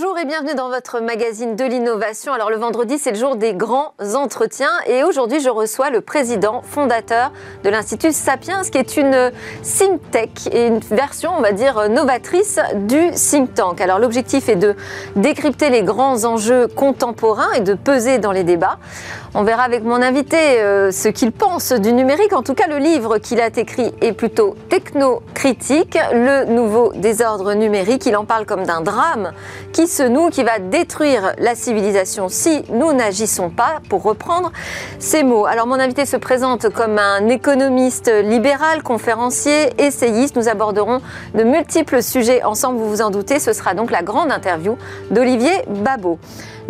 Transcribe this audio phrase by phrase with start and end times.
[0.00, 2.32] Bonjour et bienvenue dans votre magazine de l'innovation.
[2.32, 6.62] Alors le vendredi, c'est le jour des grands entretiens et aujourd'hui, je reçois le président
[6.62, 7.32] fondateur
[7.64, 12.60] de l'Institut Sapiens, qui est une think tech et une version, on va dire, novatrice
[12.74, 13.80] du think tank.
[13.80, 14.76] Alors l'objectif est de
[15.16, 18.78] décrypter les grands enjeux contemporains et de peser dans les débats.
[19.34, 22.32] On verra avec mon invité euh, ce qu'il pense du numérique.
[22.32, 28.06] En tout cas, le livre qu'il a écrit est plutôt technocritique, le nouveau désordre numérique.
[28.06, 29.32] Il en parle comme d'un drame
[29.74, 34.50] qui se noue, qui va détruire la civilisation si nous n'agissons pas, pour reprendre
[34.98, 35.44] ces mots.
[35.44, 40.36] Alors mon invité se présente comme un économiste libéral, conférencier, essayiste.
[40.36, 41.02] Nous aborderons
[41.34, 43.40] de multiples sujets ensemble, vous vous en doutez.
[43.40, 44.78] Ce sera donc la grande interview
[45.10, 46.18] d'Olivier Babot.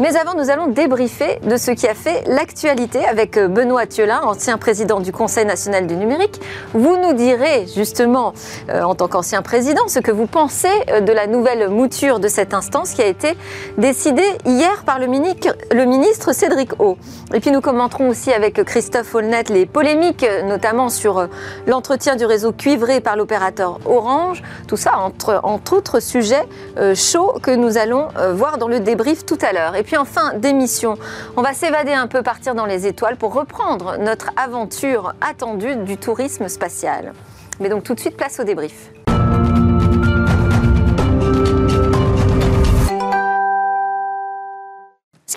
[0.00, 4.20] Mais avant, nous allons débriefer de ce qui a fait l'actualité avec euh, Benoît Thielin,
[4.22, 6.40] ancien président du Conseil national du numérique.
[6.72, 8.32] Vous nous direz justement,
[8.70, 12.28] euh, en tant qu'ancien président, ce que vous pensez euh, de la nouvelle mouture de
[12.28, 13.36] cette instance qui a été
[13.76, 16.96] décidée hier par le ministre, Cédric O.
[17.34, 21.26] Et puis nous commenterons aussi avec Christophe Holnet les polémiques, notamment sur
[21.66, 24.44] l'entretien du réseau cuivré par l'opérateur Orange.
[24.68, 26.46] Tout ça entre, entre autres sujets
[26.94, 30.98] chauds que nous allons voir dans le débrief tout à l'heure puis en fin d'émission,
[31.38, 35.96] on va s'évader un peu, partir dans les étoiles pour reprendre notre aventure attendue du
[35.96, 37.14] tourisme spatial.
[37.58, 38.90] Mais donc tout de suite, place au débrief.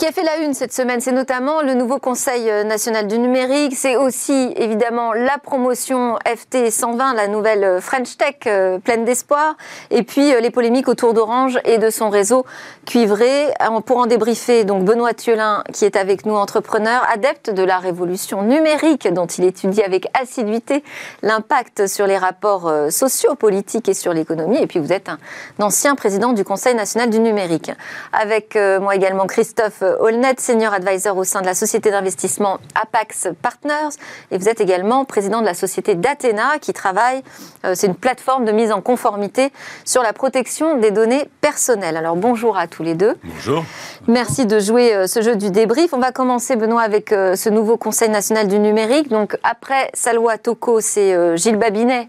[0.01, 3.19] Qui a fait la une cette semaine, c'est notamment le nouveau Conseil euh, national du
[3.19, 3.75] numérique.
[3.75, 9.57] C'est aussi évidemment la promotion FT 120, la nouvelle euh, French Tech euh, pleine d'espoir.
[9.91, 12.47] Et puis les polémiques autour d'Orange et de son réseau
[12.87, 13.49] cuivré.
[13.85, 18.41] Pour en débriefer, donc Benoît Thielin, qui est avec nous, entrepreneur, adepte de la révolution
[18.41, 20.83] numérique, dont il étudie avec assiduité
[21.21, 24.57] l'impact sur les rapports sociaux, politiques et sur l'économie.
[24.57, 25.19] Et puis vous êtes un
[25.59, 27.71] ancien président du Conseil national du numérique.
[28.13, 33.95] Avec moi également Christophe Allnet, senior advisor au sein de la société d'investissement Apax Partners.
[34.31, 37.23] Et vous êtes également président de la société d'Athéna qui travaille,
[37.65, 39.51] euh, c'est une plateforme de mise en conformité
[39.85, 41.97] sur la protection des données personnelles.
[41.97, 43.15] Alors bonjour à tous les deux.
[43.23, 43.63] Bonjour.
[44.07, 45.93] Merci de jouer euh, ce jeu du débrief.
[45.93, 49.09] On va commencer, Benoît, avec euh, ce nouveau Conseil national du numérique.
[49.09, 52.07] Donc après Salwa Toko, c'est Gilles Babinet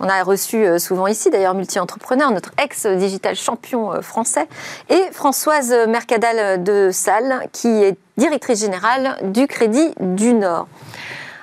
[0.00, 4.48] on a reçu euh, souvent ici, d'ailleurs multi-entrepreneur, notre ex-digital champion euh, français,
[4.90, 10.66] et Françoise Mercadal de Salle, qui est directrice générale du Crédit du Nord.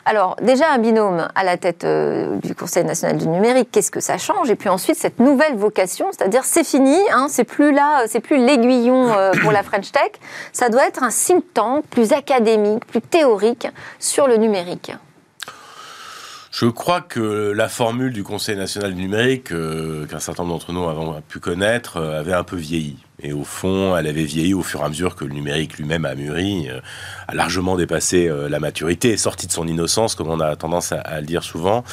[0.04, 4.00] Alors, déjà un binôme à la tête euh, du Conseil national du numérique, qu'est-ce que
[4.00, 4.50] ça change?
[4.50, 8.38] Et puis ensuite, cette nouvelle vocation, c'est-à-dire c'est fini, hein, c'est plus là, c'est plus
[8.38, 10.12] l'aiguillon pour la French Tech,
[10.52, 13.68] ça doit être un think tank plus académique, plus théorique
[14.00, 14.92] sur le numérique.
[16.52, 20.74] Je crois que la formule du Conseil national du numérique, euh, qu'un certain nombre d'entre
[20.74, 22.98] nous avons pu connaître, euh, avait un peu vieilli.
[23.24, 26.04] Et au fond, elle avait vieilli au fur et à mesure que le numérique lui-même
[26.04, 26.82] a mûri, euh,
[27.30, 31.22] a largement dépassé la maturité, est sorti de son innocence, comme on a tendance à
[31.22, 31.86] le dire souvent.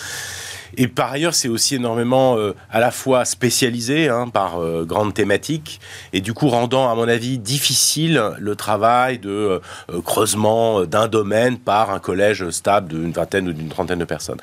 [0.76, 5.14] Et par ailleurs, c'est aussi énormément euh, à la fois spécialisé hein, par euh, grandes
[5.14, 5.80] thématiques
[6.12, 11.58] et du coup rendant, à mon avis, difficile le travail de euh, creusement d'un domaine
[11.58, 14.40] par un collège stable d'une vingtaine ou d'une trentaine de personnes.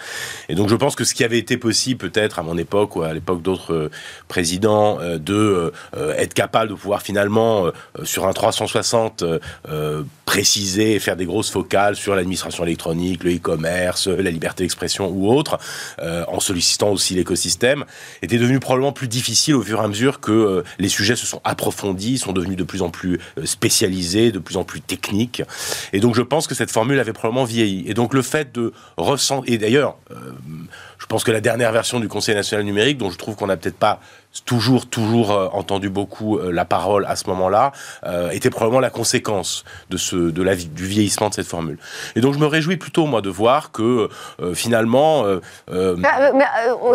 [0.50, 3.02] Et donc je pense que ce qui avait été possible peut-être à mon époque ou
[3.02, 3.90] à l'époque d'autres
[4.28, 5.72] présidents de
[6.18, 7.66] être capable de pouvoir finalement
[8.04, 9.24] sur un 360
[10.26, 15.32] préciser et faire des grosses focales sur l'administration électronique, le e-commerce, la liberté d'expression ou
[15.32, 15.58] autre,
[16.00, 17.86] euh, en sollicitant aussi l'écosystème,
[18.22, 21.26] était devenu probablement plus difficile au fur et à mesure que euh, les sujets se
[21.26, 25.44] sont approfondis, sont devenus de plus en plus euh, spécialisés, de plus en plus techniques.
[25.94, 27.84] Et donc je pense que cette formule avait probablement vieilli.
[27.88, 29.98] Et donc le fait de ressentir, et d'ailleurs,
[31.06, 33.58] je pense que la dernière version du Conseil national numérique, dont je trouve qu'on n'a
[33.58, 34.00] peut-être pas
[34.44, 37.72] toujours, toujours euh, entendu beaucoup euh, la parole à ce moment-là,
[38.06, 41.78] euh, était probablement la conséquence de ce, de la, du vieillissement de cette formule.
[42.16, 44.10] Et donc je me réjouis plutôt moi de voir que
[44.54, 45.24] finalement.
[45.68, 46.10] Bah,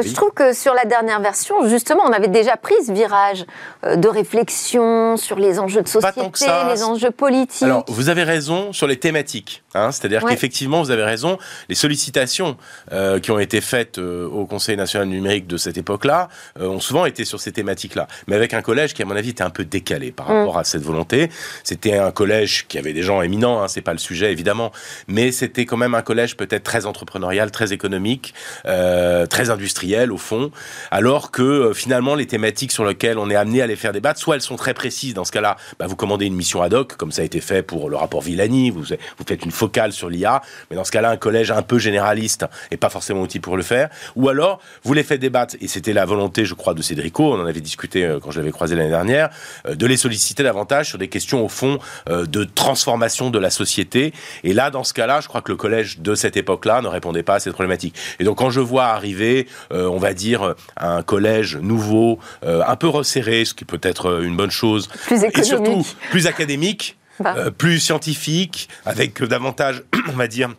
[0.03, 3.45] je trouve que sur la dernière version, justement, on avait déjà pris ce virage
[3.85, 7.63] de réflexion sur les enjeux de société, les enjeux politiques.
[7.63, 12.57] Alors vous avez raison sur les thématiques, hein, c'est-à-dire qu'effectivement vous avez raison, les sollicitations
[13.23, 17.41] qui ont été faites au Conseil national numérique de cette époque-là ont souvent été sur
[17.41, 20.27] ces thématiques-là, mais avec un collège qui, à mon avis, était un peu décalé par
[20.27, 20.59] rapport mm.
[20.59, 21.31] à cette volonté.
[21.65, 24.73] C'était un collège qui avait des gens éminents, hein, c'est pas le sujet évidemment,
[25.09, 28.35] mais c'était quand même un collège peut-être très entrepreneurial, très économique,
[28.67, 30.51] euh, très industriel au fond,
[30.91, 34.21] alors que euh, finalement les thématiques sur lesquelles on est amené à les faire débattre,
[34.21, 35.15] soit elles sont très précises.
[35.15, 37.63] Dans ce cas-là, bah, vous commandez une mission ad hoc, comme ça a été fait
[37.63, 41.11] pour le rapport Villani, vous, vous faites une focale sur l'IA, mais dans ce cas-là,
[41.11, 44.61] un collège un peu généraliste et pas forcément outil pour le faire faire, ou alors
[44.85, 47.61] vous les faites débattre, et c'était la volonté, je crois, de Cédrico, on en avait
[47.61, 49.31] discuté euh, quand je l'avais croisé l'année dernière,
[49.67, 51.79] euh, de les solliciter davantage sur des questions, au fond,
[52.09, 54.13] euh, de transformation de la société.
[54.45, 57.23] Et là, dans ce cas-là, je crois que le collège de cette époque-là ne répondait
[57.23, 57.97] pas à cette problématique.
[58.19, 63.45] Et donc, quand je vois arriver, on va dire, un collège nouveau, un peu resserré,
[63.45, 67.51] ce qui peut être une bonne chose, plus et surtout plus académique, bah.
[67.57, 70.51] plus scientifique, avec davantage, on va dire,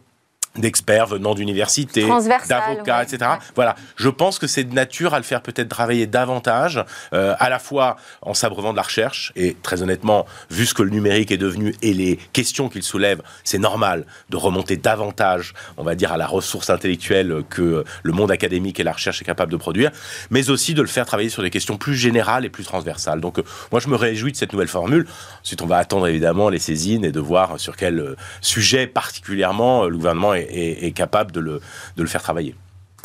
[0.58, 2.06] d'experts venant d'universités,
[2.48, 3.32] d'avocats, etc.
[3.56, 6.84] Voilà, je pense que c'est de nature à le faire peut-être travailler davantage,
[7.14, 10.84] euh, à la fois en s'abreuvant de la recherche, et très honnêtement, vu ce que
[10.84, 15.84] le numérique est devenu et les questions qu'il soulève, c'est normal de remonter davantage, on
[15.84, 19.54] va dire, à la ressource intellectuelle que le monde académique et la recherche est capable
[19.54, 19.92] de produire,
[20.32, 23.22] mais aussi de le faire travailler sur des questions plus générales et plus transversales.
[23.22, 25.08] Donc euh, moi, je me réjouis de cette nouvelle formule.
[25.44, 29.86] Ensuite, on va attendre évidemment les saisines et de voir sur quel euh, sujet particulièrement
[29.86, 31.62] le gouvernement est est, capable de le,
[31.98, 32.56] de le faire travailler.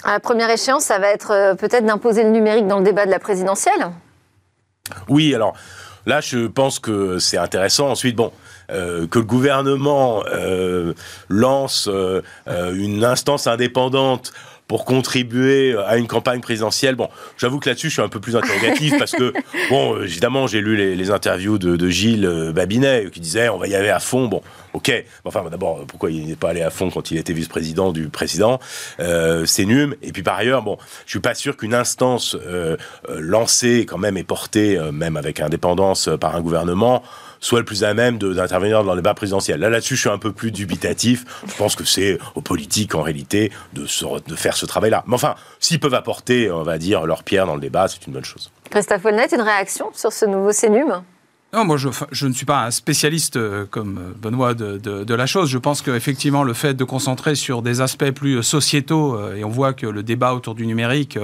[0.04, 3.10] La première échéance, ça va être euh, peut-être d'imposer le numérique dans le débat de
[3.10, 3.90] la présidentielle
[5.08, 5.54] Oui, alors
[6.04, 7.88] là, je pense que c'est intéressant.
[7.88, 8.32] Ensuite, bon,
[8.70, 10.92] euh, que le gouvernement euh,
[11.28, 11.88] lance
[12.46, 14.32] une instance indépendante
[14.68, 16.96] pour contribuer à une campagne présidentielle.
[16.96, 17.08] Bon,
[17.38, 19.32] j'avoue que là-dessus, je suis un peu plus interrogatif parce que,
[19.70, 23.74] bon, évidemment, j'ai lu les, interviews de, de, Gilles Babinet qui disait on va y
[23.74, 24.26] aller à fond.
[24.26, 24.42] Bon,
[24.76, 25.04] ok.
[25.24, 28.60] Enfin, d'abord, pourquoi il n'est pas allé à fond quand il était vice-président du président?
[29.00, 29.96] Euh, C'est nul.
[30.02, 32.76] Et puis par ailleurs, bon, je suis pas sûr qu'une instance euh,
[33.08, 37.02] euh, lancée quand même et portée, même avec indépendance par un gouvernement,
[37.40, 39.60] soit le plus à même d'intervenir dans le débat présidentiel.
[39.60, 41.24] Là, là-dessus, je suis un peu plus dubitatif.
[41.46, 43.86] Je pense que c'est aux politiques, en réalité, de,
[44.28, 45.04] de faire ce travail-là.
[45.06, 48.12] Mais enfin, s'ils peuvent apporter, on va dire, leur pierre dans le débat, c'est une
[48.12, 48.50] bonne chose.
[48.70, 51.02] Christophe Holnet, une réaction sur ce nouveau CENUM
[51.52, 55.14] non, moi, je, je, ne suis pas un spécialiste euh, comme euh, Benoît de, de,
[55.14, 55.48] la chose.
[55.48, 59.48] Je pense qu'effectivement, le fait de concentrer sur des aspects plus sociétaux, euh, et on
[59.48, 61.18] voit que le débat autour du numérique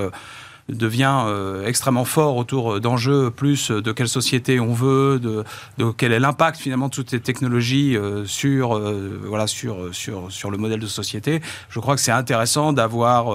[0.74, 5.44] devient euh, extrêmement fort autour d'enjeux plus de quelle société on veut, de,
[5.96, 10.50] quel est l'impact finalement de toutes ces technologies euh, sur, euh, voilà, sur, sur, sur
[10.50, 11.40] le modèle de société.
[11.69, 13.32] Je crois que c'est intéressant d'avoir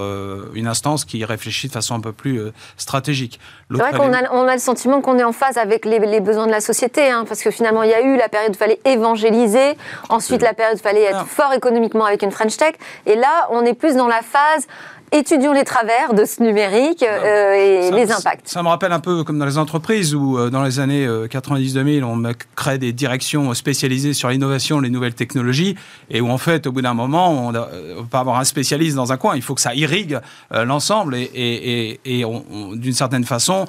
[0.54, 2.40] une instance qui réfléchit de façon un peu plus
[2.78, 3.40] stratégique.
[3.70, 6.48] C'est vrai qu'on a, on a le sentiment qu'on est en phase avec les, besoins
[6.48, 8.58] de la société, hein, parce que finalement il y a eu la période où il
[8.58, 9.78] fallait évangéliser,
[10.10, 12.76] ensuite la période où il fallait être fort économiquement avec une French Tech,
[13.06, 14.68] et là on est plus dans la phase
[15.12, 18.48] étudions les travers de ce numérique euh, et les impacts.
[18.48, 22.02] Ça me rappelle un peu comme dans les entreprises où euh, dans les années 90-2000,
[22.02, 25.76] euh, on crée des directions spécialisées sur l'innovation, les nouvelles technologies,
[26.10, 28.96] et où en fait, au bout d'un moment, on ne va pas avoir un spécialiste
[28.96, 30.20] dans un coin, il faut que ça irrigue
[30.52, 31.16] l'ensemble.
[31.16, 32.26] Et, et, et,
[32.74, 33.66] d'une certaine façon,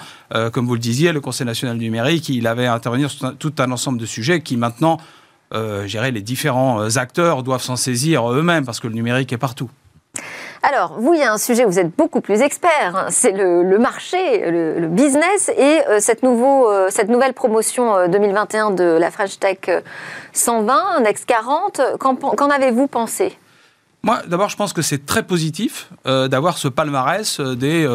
[0.53, 3.53] comme vous le disiez, le Conseil national du numérique, il avait à intervenir sur tout
[3.59, 4.99] un ensemble de sujets qui maintenant,
[5.55, 9.71] euh, les différents acteurs doivent s'en saisir eux-mêmes parce que le numérique est partout.
[10.63, 13.07] Alors, vous, il y a un sujet où vous êtes beaucoup plus expert, hein.
[13.11, 19.11] c'est le, marché, le, business, et euh, euh, cette, nouvelle promotion 2021 euh, de la
[19.11, 19.59] French Tech
[20.33, 23.39] 120, Next 40, qu'en avez-vous pensé?
[24.03, 27.87] Moi, d'abord, je pense que c'est très positif d'avoir ce palmarès des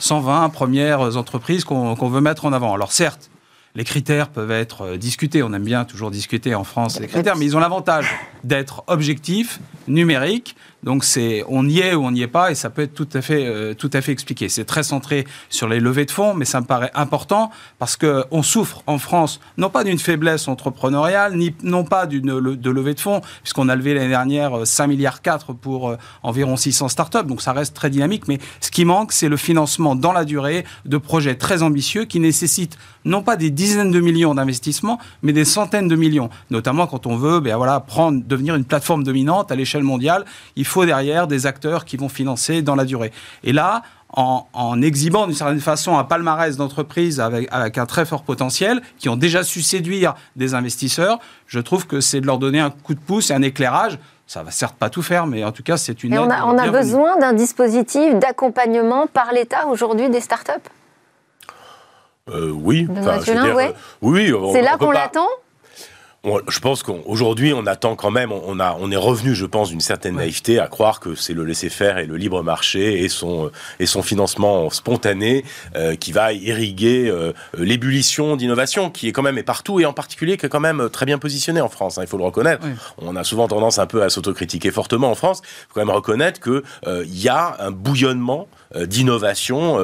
[0.00, 2.74] 120 premières entreprises qu'on veut mettre en avant.
[2.74, 3.30] Alors certes,
[3.74, 5.42] les critères peuvent être discutés.
[5.42, 8.14] On aime bien toujours discuter en France les critères, mais ils ont l'avantage
[8.44, 10.56] d'être objectifs, numériques,
[10.86, 13.08] donc c'est on y est ou on n'y est pas et ça peut être tout
[13.12, 14.48] à fait euh, tout à fait expliqué.
[14.48, 18.24] C'est très centré sur les levées de fonds, mais ça me paraît important parce que
[18.30, 22.94] on souffre en France non pas d'une faiblesse entrepreneuriale, ni non pas d'une de levée
[22.94, 26.88] de fonds, puisqu'on a levé l'année dernière 5 euh, milliards 4 pour euh, environ 600
[26.88, 28.28] startups, donc ça reste très dynamique.
[28.28, 32.20] Mais ce qui manque, c'est le financement dans la durée de projets très ambitieux qui
[32.20, 36.28] nécessitent non pas des dizaines de millions d'investissements, mais des centaines de millions.
[36.50, 40.24] Notamment quand on veut, ben voilà, devenir une plateforme dominante à l'échelle mondiale.
[40.56, 43.12] Il faut derrière des acteurs qui vont financer dans la durée.
[43.44, 48.22] Et là, en, exhibant d'une certaine façon un palmarès d'entreprises avec, avec, un très fort
[48.22, 52.60] potentiel, qui ont déjà su séduire des investisseurs, je trouve que c'est de leur donner
[52.60, 53.98] un coup de pouce et un éclairage.
[54.26, 56.14] Ça va certes pas tout faire, mais en tout cas, c'est une.
[56.14, 60.52] Et on a, on a besoin d'un dispositif d'accompagnement par l'État aujourd'hui des startups?
[62.28, 62.88] Euh, oui.
[62.90, 64.32] Enfin, euh, oui.
[64.52, 65.28] C'est là qu'on l'attend?
[66.48, 69.80] Je pense qu'aujourd'hui, on attend quand même, on, a, on est revenu, je pense, d'une
[69.80, 73.86] certaine naïveté à croire que c'est le laisser-faire et le libre marché et son, et
[73.86, 75.44] son financement spontané
[75.76, 79.92] euh, qui va irriguer euh, l'ébullition d'innovation qui est quand même est partout et en
[79.92, 81.98] particulier qui est quand même très bien positionné en France.
[81.98, 82.66] Hein, il faut le reconnaître.
[82.98, 85.42] On a souvent tendance un peu à s'autocritiquer fortement en France.
[85.44, 89.78] Il faut quand même reconnaître qu'il euh, y a un bouillonnement d'innovation,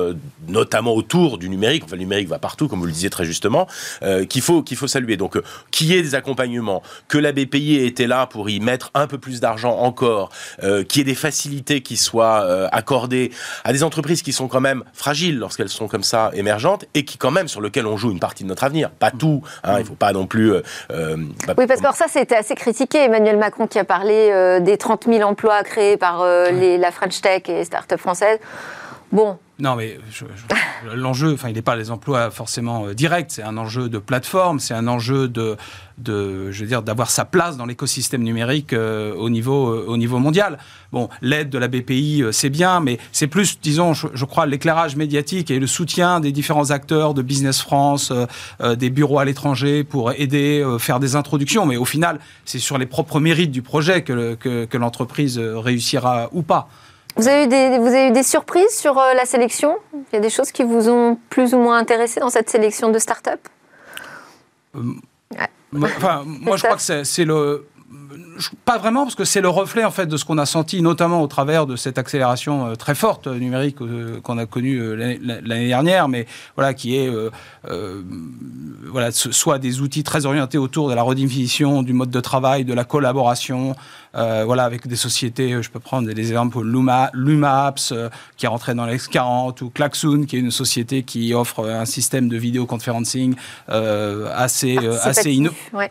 [0.49, 1.84] notamment autour du numérique.
[1.84, 3.68] Enfin, le numérique va partout, comme vous le disiez très justement,
[4.28, 5.16] qu'il faut qu'il faut saluer.
[5.16, 6.31] Donc, qui est des accompagnements
[7.08, 10.30] que la BPI était là pour y mettre un peu plus d'argent encore,
[10.62, 13.30] euh, qu'il y ait des facilités qui soient euh, accordées
[13.64, 17.18] à des entreprises qui sont quand même fragiles lorsqu'elles sont comme ça émergentes et qui
[17.18, 19.42] quand même sur lesquelles on joue une partie de notre avenir, pas tout.
[19.64, 20.52] Hein, il faut pas non plus.
[20.52, 20.62] Euh,
[21.46, 22.98] bah, oui, parce que ça c'était assez critiqué.
[22.98, 27.42] Emmanuel Macron qui a parlé des 30 000 emplois créés par les, la French Tech
[27.48, 28.38] et les startups françaises.
[29.10, 29.97] Bon, non, mais
[30.92, 33.31] l'enjeu, enfin, il n'est pas les emplois forcément euh, directs.
[33.31, 35.57] C'est un enjeu de plateforme, c'est un enjeu de,
[35.99, 39.97] de, je veux dire, d'avoir sa place dans l'écosystème numérique euh, au niveau, euh, au
[39.97, 40.59] niveau mondial.
[40.90, 45.52] Bon, l'aide de la BPI, c'est bien, mais c'est plus, disons, je, crois, l'éclairage médiatique
[45.52, 48.12] et le soutien des différents acteurs de Business France,
[48.62, 51.64] des bureaux à l'étranger pour aider, faire des introductions.
[51.64, 56.42] Mais au final, c'est sur les propres mérites du projet que, que l'entreprise réussira ou
[56.42, 56.69] pas.
[57.16, 59.76] Vous avez, eu des, vous avez eu des surprises sur euh, la sélection?
[59.95, 62.90] Il y a des choses qui vous ont plus ou moins intéressé dans cette sélection
[62.90, 63.40] de start-up?
[64.75, 64.81] Euh,
[65.73, 65.88] moi,
[66.25, 67.66] moi, je crois que c'est le
[68.64, 71.23] pas vraiment, parce que c'est le reflet en fait de ce qu'on a senti, notamment
[71.23, 75.69] au travers de cette accélération euh, très forte euh, numérique euh, qu'on a connue l'année
[75.69, 76.26] dernière, mais
[76.57, 77.11] voilà qui est
[78.90, 82.75] voilà soit des outils très orientés autour de la redéfinition du mode de travail, de
[82.75, 83.75] la collaboration,
[84.12, 87.95] voilà avec des sociétés, je peux prendre des exemples Luma, Lumaps
[88.37, 92.28] qui est rentré dans l'X40 ou Klaxoon qui est une société qui offre un système
[92.28, 93.35] de vidéoconferencing
[93.69, 95.40] assez assez,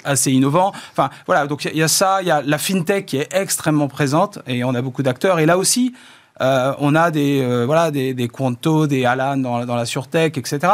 [0.03, 0.73] assez innovant.
[0.91, 3.87] Enfin voilà, donc il y, a ça, il y a la fintech qui est extrêmement
[3.87, 5.39] présente et on a beaucoup d'acteurs.
[5.39, 5.93] Et là aussi,
[6.41, 10.37] euh, on a des euh, voilà des, des Quanto, des Alan dans, dans la surtech,
[10.37, 10.73] etc.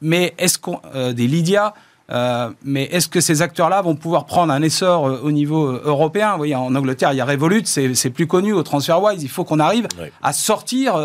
[0.00, 1.74] Mais est-ce qu'on euh, des Lydia
[2.64, 6.32] mais est-ce que ces acteurs-là vont pouvoir prendre un essor au niveau européen?
[6.32, 9.22] Vous voyez, en Angleterre, il y a Revolut, c'est plus connu au TransferWise.
[9.22, 9.88] Il faut qu'on arrive
[10.22, 11.02] à sortir,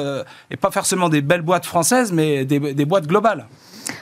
[0.52, 3.46] et pas faire seulement des belles boîtes françaises, mais des, des boîtes globales.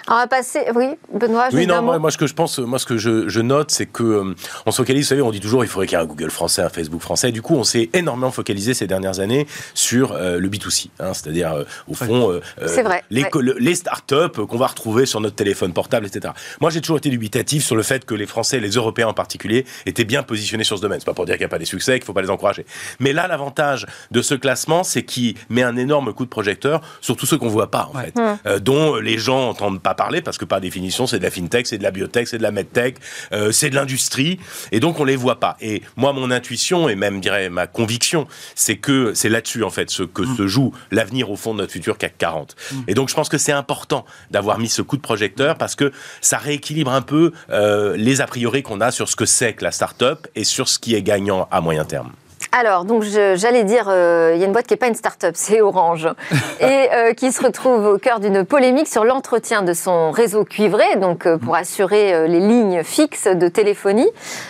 [0.07, 0.59] On va passer.
[0.75, 1.49] Oui, Benoît.
[1.53, 4.35] Oui, non, moi, ce que je pense, moi, ce que je, note, c'est que euh,
[4.65, 5.05] on se focalise.
[5.05, 7.01] Vous savez, on dit toujours, il faudrait qu'il y ait un Google français, un Facebook
[7.01, 7.31] français.
[7.31, 11.53] Du coup, on s'est énormément focalisé ces dernières années sur euh, le B2C, hein, c'est-à-dire
[11.53, 13.25] euh, au fond, vrai, les,
[13.59, 16.33] les startups qu'on va retrouver sur notre téléphone portable, etc.
[16.61, 19.65] Moi, j'ai toujours été dubitatif sur le fait que les Français, les Européens en particulier,
[19.85, 20.99] étaient bien positionnés sur ce domaine.
[20.99, 22.65] C'est pas pour dire qu'il n'y a pas des succès, qu'il faut pas les encourager.
[22.99, 27.15] Mais là, l'avantage de ce classement, c'est qu'il met un énorme coup de projecteur sur
[27.15, 28.59] tous ceux qu'on voit pas, en fait, mmh.
[28.59, 31.77] dont les gens n'entendent pas parler parce que par définition, c'est de la fintech, c'est
[31.77, 32.97] de la biotech, c'est de la medtech,
[33.31, 34.39] euh, c'est de l'industrie,
[34.71, 35.57] et donc on les voit pas.
[35.61, 39.89] Et moi, mon intuition et même dirais ma conviction, c'est que c'est là-dessus en fait
[39.89, 40.37] ce que mm.
[40.37, 42.55] se joue l'avenir au fond de notre futur CAC 40.
[42.71, 42.75] Mm.
[42.87, 45.91] Et donc je pense que c'est important d'avoir mis ce coup de projecteur parce que
[46.21, 49.63] ça rééquilibre un peu euh, les a priori qu'on a sur ce que c'est que
[49.63, 52.11] la start-up et sur ce qui est gagnant à moyen terme.
[52.57, 55.33] Alors, donc j'allais dire, euh, il y a une boîte qui n'est pas une start-up,
[55.35, 56.07] c'est Orange,
[56.61, 60.95] et euh, qui se retrouve au cœur d'une polémique sur l'entretien de son réseau cuivré,
[60.95, 64.07] donc euh, pour assurer les lignes fixes de téléphonie.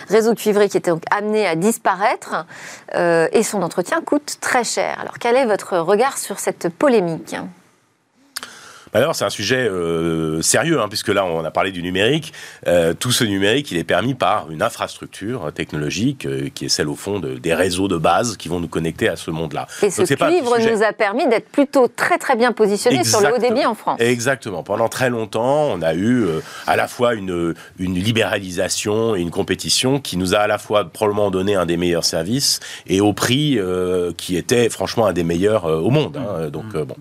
[0.08, 2.46] Réseau cuivré qui était donc amené à disparaître,
[2.94, 4.98] et son entretien coûte très cher.
[5.00, 7.34] Alors, quel est votre regard sur cette polémique?
[8.94, 12.32] Alors, c'est un sujet euh, sérieux, hein, puisque là, on a parlé du numérique.
[12.66, 16.88] Euh, tout ce numérique, il est permis par une infrastructure technologique euh, qui est celle,
[16.88, 19.66] au fond, de, des réseaux de base qui vont nous connecter à ce monde-là.
[19.82, 23.38] Et ce cuivre nous a permis d'être plutôt très, très bien positionnés sur le haut
[23.38, 24.00] débit en France.
[24.00, 24.62] Exactement.
[24.62, 26.26] Pendant très longtemps, on a eu
[26.66, 30.84] à la fois une, une libéralisation et une compétition qui nous a à la fois
[30.84, 33.58] probablement donné un des meilleurs services et au prix
[34.16, 36.16] qui était franchement un des meilleurs au monde.
[36.16, 36.48] Hein.
[36.48, 36.96] Donc, bon.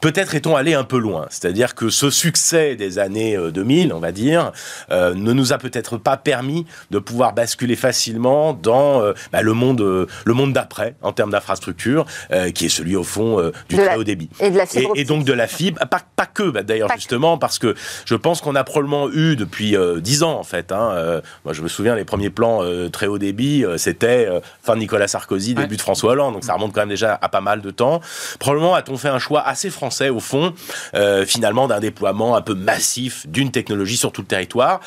[0.00, 1.19] Peut-être est-on allé un peu loin.
[1.30, 4.52] C'est-à-dire que ce succès des années 2000, euh, on va dire,
[4.90, 9.52] euh, ne nous a peut-être pas permis de pouvoir basculer facilement dans euh, bah, le
[9.52, 12.06] monde, le monde d'après en termes d'infrastructure,
[12.54, 14.30] qui est celui au fond du très haut débit.
[14.40, 14.92] Et de la fibre.
[14.94, 17.74] Et, donc de la fibre, pas, pas que bah, d'ailleurs justement, parce que
[18.04, 20.72] je pense qu'on a probablement eu depuis dix ans en fait.
[20.72, 24.28] Hein, moi je me souviens les premiers plans très haut débit, c'était
[24.62, 27.28] fin de Nicolas Sarkozy, début de François Hollande, donc ça remonte quand même déjà à
[27.28, 28.00] pas mal de temps.
[28.38, 30.54] Probablement a-t-on fait un choix assez français au fond.
[30.94, 34.80] Euh, finalement d'un déploiement un peu massif d'une technologie sur tout le territoire.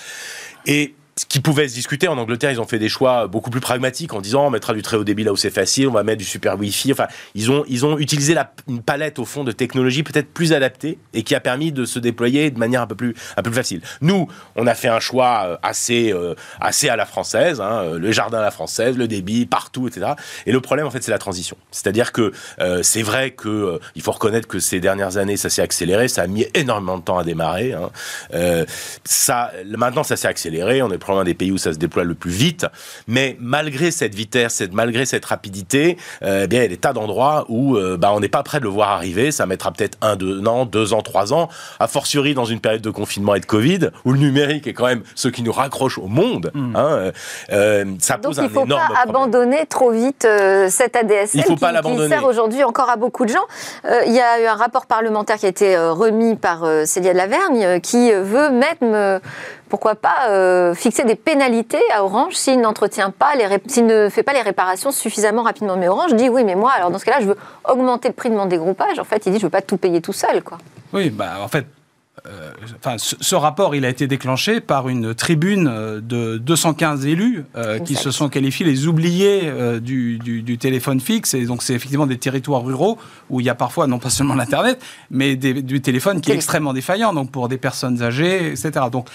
[0.65, 3.61] Et ce qui pouvait se discuter en Angleterre, ils ont fait des choix beaucoup plus
[3.61, 6.03] pragmatiques en disant on mettra du très haut débit là où c'est facile, on va
[6.03, 6.91] mettre du super Wi-Fi.
[6.91, 8.35] Enfin, ils ont ils ont utilisé
[8.67, 11.99] une palette au fond de technologies peut-être plus adaptée et qui a permis de se
[11.99, 13.81] déployer de manière un peu plus un peu plus facile.
[14.01, 17.99] Nous, on a fait un choix euh, assez euh, assez à la française, hein, euh,
[17.99, 20.13] le jardin à la française, le débit partout, etc.
[20.47, 21.57] Et le problème en fait, c'est la transition.
[21.71, 22.31] C'est-à-dire que
[22.81, 26.27] c'est vrai que il faut reconnaître que ces dernières années, ça s'est accéléré, ça a
[26.27, 27.73] mis énormément de temps à démarrer.
[27.73, 27.91] Hein.
[29.03, 30.81] ça maintenant, ça s'est accéléré.
[31.03, 32.65] Probablement un des pays où ça se déploie le plus vite.
[33.07, 36.93] Mais malgré cette vitesse, cette, malgré cette rapidité, eh bien, il y a des tas
[36.93, 39.31] d'endroits où bah, on n'est pas prêt de le voir arriver.
[39.31, 41.49] Ça mettra peut-être un, deux ans, deux ans, trois ans.
[41.79, 44.85] A fortiori dans une période de confinement et de Covid, où le numérique est quand
[44.85, 46.51] même ce qui nous raccroche au monde.
[46.53, 46.75] Hmm.
[46.75, 47.11] Hein,
[47.99, 48.79] ça pose un énorme problème.
[48.79, 50.27] Il ne faut pas abandonner trop vite
[50.69, 53.45] cette ADSL il faut qui, pas qui sert aujourd'hui encore à beaucoup de gens.
[54.05, 57.79] il y a eu un rapport parlementaire qui a été remis par Célia de Lavergne
[57.81, 59.21] qui veut mettre
[59.73, 64.33] pourquoi pas fixer des pénalités à Orange s'il n'entretient pas, les s'il ne fait pas
[64.33, 65.77] les réparations suffisamment rapidement.
[65.77, 67.37] Mais Orange dit oui, mais moi, alors dans ce cas-là, je veux
[67.67, 68.99] augmenter le prix de mon dégroupage.
[68.99, 70.59] En fait, il dit je veux pas tout payer tout seul, quoi.
[70.93, 71.65] Oui, bah en fait.
[72.77, 75.63] enfin, ce, rapport, il a été déclenché par une tribune
[76.03, 77.43] de 215 élus
[77.83, 79.51] qui se sont qualifiés les oubliés
[79.81, 81.33] du, du, téléphone fixe.
[81.33, 82.99] Et donc, c'est effectivement des territoires ruraux
[83.31, 86.35] où il y a parfois, non pas seulement l'Internet, mais des, du téléphone qui est
[86.35, 88.71] extrêmement défaillant, donc pour des personnes âgées, etc.
[88.91, 89.09] Donc,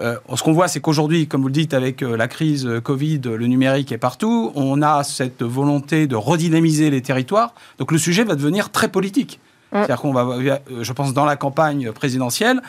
[0.00, 3.20] euh, ce qu'on voit, c'est qu'aujourd'hui, comme vous le dites, avec euh, la crise Covid,
[3.24, 7.54] le numérique est partout, on a cette volonté de redynamiser les territoires.
[7.78, 9.40] Donc le sujet va devenir très politique.
[9.72, 10.38] C'est-à-dire qu'on va,
[10.80, 12.62] je pense, dans la campagne présidentielle,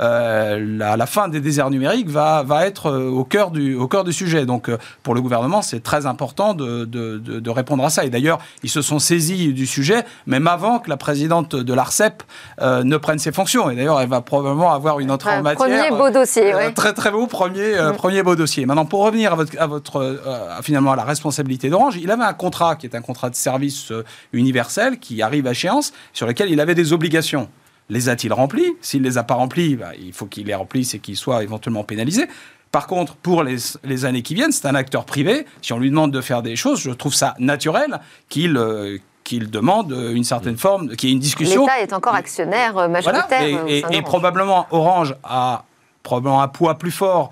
[0.00, 3.88] euh, la, la, fin des déserts numériques va, va être euh, au cœur, du, au
[3.88, 4.46] cœur du sujet.
[4.46, 8.04] Donc, euh, pour le gouvernement, c'est très important de, de, de, de, répondre à ça.
[8.04, 12.22] Et d'ailleurs, ils se sont saisis du sujet, même avant que la présidente de l'ARCEP
[12.60, 13.70] euh, ne prenne ses fonctions.
[13.70, 15.56] Et d'ailleurs, elle va probablement avoir une autre matière.
[15.56, 16.72] Premier beau dossier, oui.
[16.74, 17.96] Très, très beau premier, mm.
[17.96, 18.66] premier beau dossier.
[18.66, 20.20] Maintenant, pour revenir à votre, à votre
[20.62, 23.92] finalement, à la responsabilité d'Orange, il avait un contrat qui est un contrat de service
[24.32, 27.48] universel qui arrive à échéance, sur lequel il avait des obligations
[27.88, 28.70] les a-t-il remplis?
[28.80, 31.42] S'il ne les a pas remplis, bah, il faut qu'il les remplisse et qu'il soit
[31.42, 32.26] éventuellement pénalisé.
[32.70, 35.46] Par contre, pour les, les années qui viennent, c'est un acteur privé.
[35.62, 39.50] Si on lui demande de faire des choses, je trouve ça naturel qu'il euh, qu'il
[39.50, 41.62] demande une certaine forme, qu'il y ait une discussion.
[41.62, 43.26] L'État est encore actionnaire euh, majoritaire.
[43.40, 43.70] Voilà.
[43.70, 45.64] Et, et, et probablement Orange a
[46.02, 47.30] probablement un poids plus fort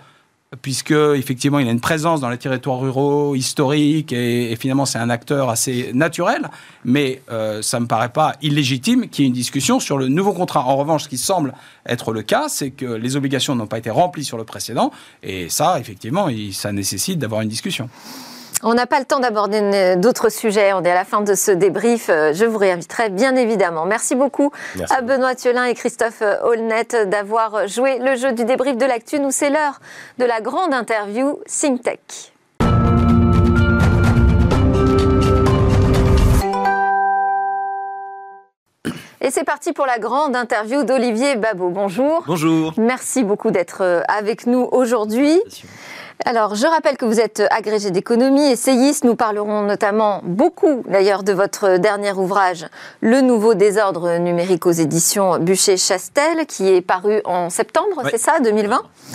[0.62, 5.11] puisque effectivement il a une présence dans les territoires ruraux historiques et, finalement c'est un
[5.11, 6.49] acteur assez naturel,
[6.85, 10.33] mais euh, ça me paraît pas illégitime qu'il y ait une discussion sur le nouveau
[10.33, 10.65] contrat.
[10.65, 11.53] En revanche, ce qui semble
[11.87, 15.49] être le cas, c'est que les obligations n'ont pas été remplies sur le précédent, et
[15.49, 17.88] ça, effectivement, ça nécessite d'avoir une discussion.
[18.63, 20.73] On n'a pas le temps d'aborder d'autres sujets.
[20.73, 22.07] On est à la fin de ce débrief.
[22.09, 23.85] Je vous réinviterai bien évidemment.
[23.85, 24.95] Merci beaucoup Merci.
[24.95, 29.21] à Benoît Thiolin et Christophe Holnet d'avoir joué le jeu du débrief de l'actu.
[29.21, 29.80] Nous, c'est l'heure
[30.19, 32.33] de la grande interview SyncTech.
[39.21, 41.71] Et c'est parti pour la grande interview d'Olivier Babot.
[41.71, 42.23] Bonjour.
[42.26, 42.73] Bonjour.
[42.78, 45.43] Merci beaucoup d'être avec nous aujourd'hui.
[46.25, 49.05] Alors, je rappelle que vous êtes agrégé d'économie, essayiste.
[49.05, 52.67] Nous parlerons notamment beaucoup, d'ailleurs, de votre dernier ouvrage,
[53.00, 58.76] Le nouveau désordre numérique aux éditions Bûcher-Chastel, qui est paru en septembre, c'est ça, 2020
[58.76, 59.15] mmh.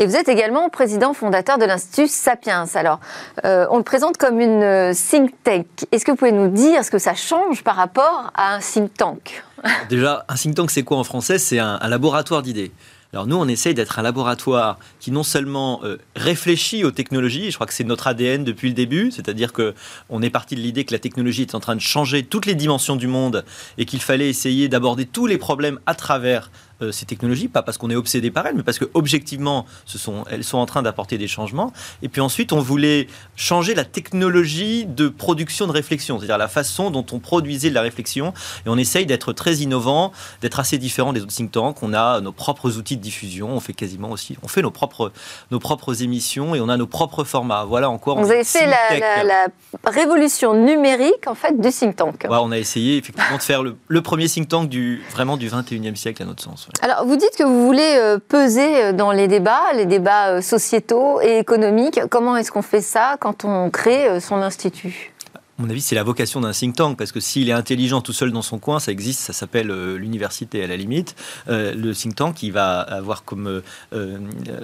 [0.00, 2.66] Et vous êtes également président fondateur de l'Institut Sapiens.
[2.74, 3.00] Alors,
[3.44, 5.66] euh, on le présente comme une think tank.
[5.92, 8.94] Est-ce que vous pouvez nous dire ce que ça change par rapport à un think
[8.94, 9.42] tank?
[9.90, 11.38] Déjà, un think tank, c'est quoi en français?
[11.38, 12.70] C'est un, un laboratoire d'idées.
[13.14, 17.54] Alors nous, on essaye d'être un laboratoire qui non seulement euh, réfléchit aux technologies, je
[17.56, 19.74] crois que c'est notre ADN depuis le début, c'est-à-dire que
[20.10, 22.54] on est parti de l'idée que la technologie est en train de changer toutes les
[22.54, 23.46] dimensions du monde
[23.78, 27.76] et qu'il fallait essayer d'aborder tous les problèmes à travers euh, ces technologies, pas parce
[27.76, 30.82] qu'on est obsédé par elles, mais parce que objectivement, ce sont, elles sont en train
[30.82, 31.72] d'apporter des changements.
[32.02, 36.92] Et puis ensuite, on voulait changer la technologie de production de réflexion, c'est-à-dire la façon
[36.92, 38.32] dont on produisait de la réflexion.
[38.64, 41.82] Et on essaye d'être très innovant, d'être assez différent des autres think tanks.
[41.82, 45.12] On a nos propres outils de diffusion, on fait quasiment aussi, on fait nos propres,
[45.50, 47.64] nos propres émissions et on a nos propres formats.
[47.64, 49.46] Voilà en quoi on Vous avez fait la, la, la,
[49.90, 52.26] révolution numérique en fait du think tank.
[52.30, 55.48] Ouais, on a essayé effectivement de faire le, le, premier think tank du vraiment du
[55.48, 56.67] 21e siècle à notre sens.
[56.80, 61.20] Alors, vous dites que vous voulez euh, peser dans les débats, les débats euh, sociétaux
[61.20, 62.00] et économiques.
[62.10, 65.12] Comment est-ce qu'on fait ça quand on crée euh, son institut?
[65.58, 68.12] À mon avis, c'est la vocation d'un think tank, parce que s'il est intelligent tout
[68.12, 71.16] seul dans son coin, ça existe, ça s'appelle euh, l'université à la limite.
[71.48, 74.18] Euh, le think tank, il va avoir comme euh,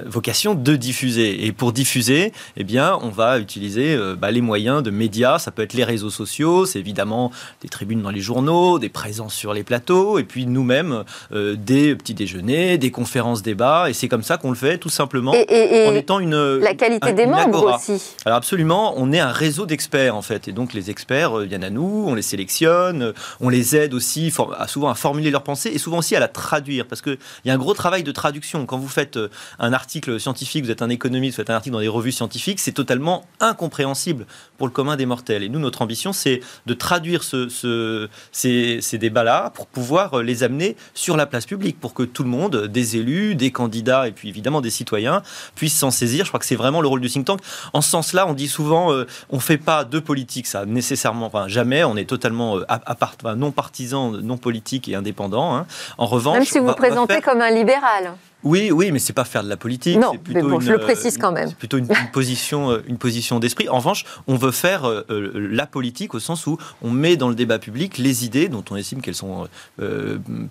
[0.06, 1.46] vocation de diffuser.
[1.46, 5.40] Et pour diffuser, eh bien, on va utiliser bah, les moyens de médias.
[5.40, 9.34] Ça peut être les réseaux sociaux, c'est évidemment des tribunes dans les journaux, des présences
[9.34, 11.02] sur les plateaux, et puis nous-mêmes,
[11.32, 13.90] des petits déjeuners, des conférences débats.
[13.90, 16.58] Et c'est comme ça qu'on le fait, tout simplement, et, et, et en étant une...
[16.58, 18.00] La qualité un, des membres aussi.
[18.24, 20.46] Alors absolument, on est un réseau d'experts, en fait.
[20.46, 24.32] Et donc les experts viennent à nous, on les sélectionne, on les aide aussi
[24.68, 26.86] souvent à formuler leurs pensées et souvent aussi à la traduire.
[26.86, 28.66] Parce qu'il y a un gros travail de traduction.
[28.66, 29.18] Quand vous faites
[29.58, 32.60] un article scientifique, vous êtes un économiste, vous faites un article dans des revues scientifiques,
[32.60, 35.42] c'est totalement incompréhensible pour le commun des mortels.
[35.42, 41.16] Et nous, notre ambition, c'est de traduire ce, ces, débats-là pour pouvoir les amener sur
[41.16, 44.60] la place publique, pour que tout le monde, des élus, des candidats et puis évidemment
[44.60, 45.22] des citoyens,
[45.54, 46.24] puissent s'en saisir.
[46.24, 47.40] Je crois que c'est vraiment le rôle du think tank.
[47.72, 51.26] En ce sens-là, on dit souvent, euh, on ne fait pas de politique, ça, nécessairement,
[51.26, 55.56] enfin, jamais, on est totalement euh, non partisan, non politique et indépendant.
[55.56, 55.66] Hein.
[55.96, 56.34] En revanche...
[56.34, 58.12] Même si vous vous présentez comme un libéral.
[58.42, 59.98] Oui, oui, mais c'est pas faire de la politique.
[59.98, 61.48] Non, mais bon, je le précise quand même.
[61.48, 63.70] C'est plutôt une, position, euh, une position d'esprit.
[63.70, 67.34] En revanche, on veut faire euh, la politique au sens où on met dans le
[67.34, 69.48] débat public les idées dont on estime qu'elles sont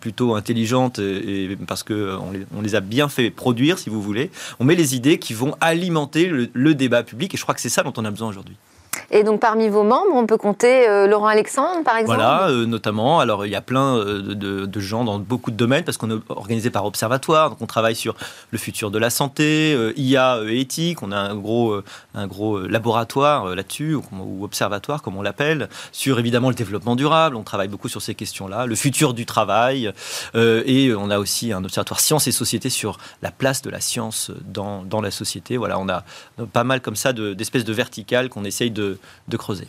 [0.02, 4.02] plutôt intelligentes et, parce que on les, on les, a bien fait produire, si vous
[4.02, 4.32] voulez.
[4.60, 7.70] On met les idées qui vont alimenter le débat public et je crois que c'est
[7.70, 8.58] ça dont on a besoin aujourd'hui.
[9.16, 12.66] Et donc parmi vos membres, on peut compter euh, Laurent Alexandre, par exemple Voilà, euh,
[12.66, 13.20] notamment.
[13.20, 16.20] Alors il y a plein euh, de, gens dans beaucoup de domaines, parce qu'on est
[16.30, 18.16] organisé par observatoire, donc on travaille sur
[18.50, 21.80] le futur de la santé, IA et éthique, on a un gros,
[22.16, 27.44] un gros laboratoire là-dessus, ou, observatoire comme on l'appelle, sur évidemment le développement durable, on
[27.44, 29.94] travaille beaucoup sur ces questions-là, le futur du travail,
[30.36, 34.32] et on a aussi un observatoire sciences et société sur la place de la science
[34.44, 35.56] dans, dans la société.
[35.56, 36.04] Voilà, on a
[36.52, 38.98] pas mal comme ça d'espèces de verticales qu'on essaye de
[39.28, 39.68] de, creuser.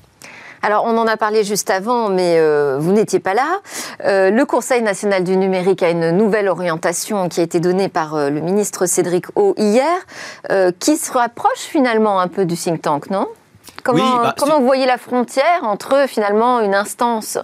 [0.65, 3.61] Alors, on en a parlé juste avant, mais euh, vous n'étiez pas là.
[4.07, 8.15] Euh, le Conseil national du numérique a une nouvelle orientation qui a été donnée par
[8.15, 9.93] euh, le ministre Cédric O hier,
[10.79, 13.29] qui se rapproche finalement un peu du think tank, non?
[13.83, 17.39] Comment, bah, comment vous voyez la frontière entre finalement une instance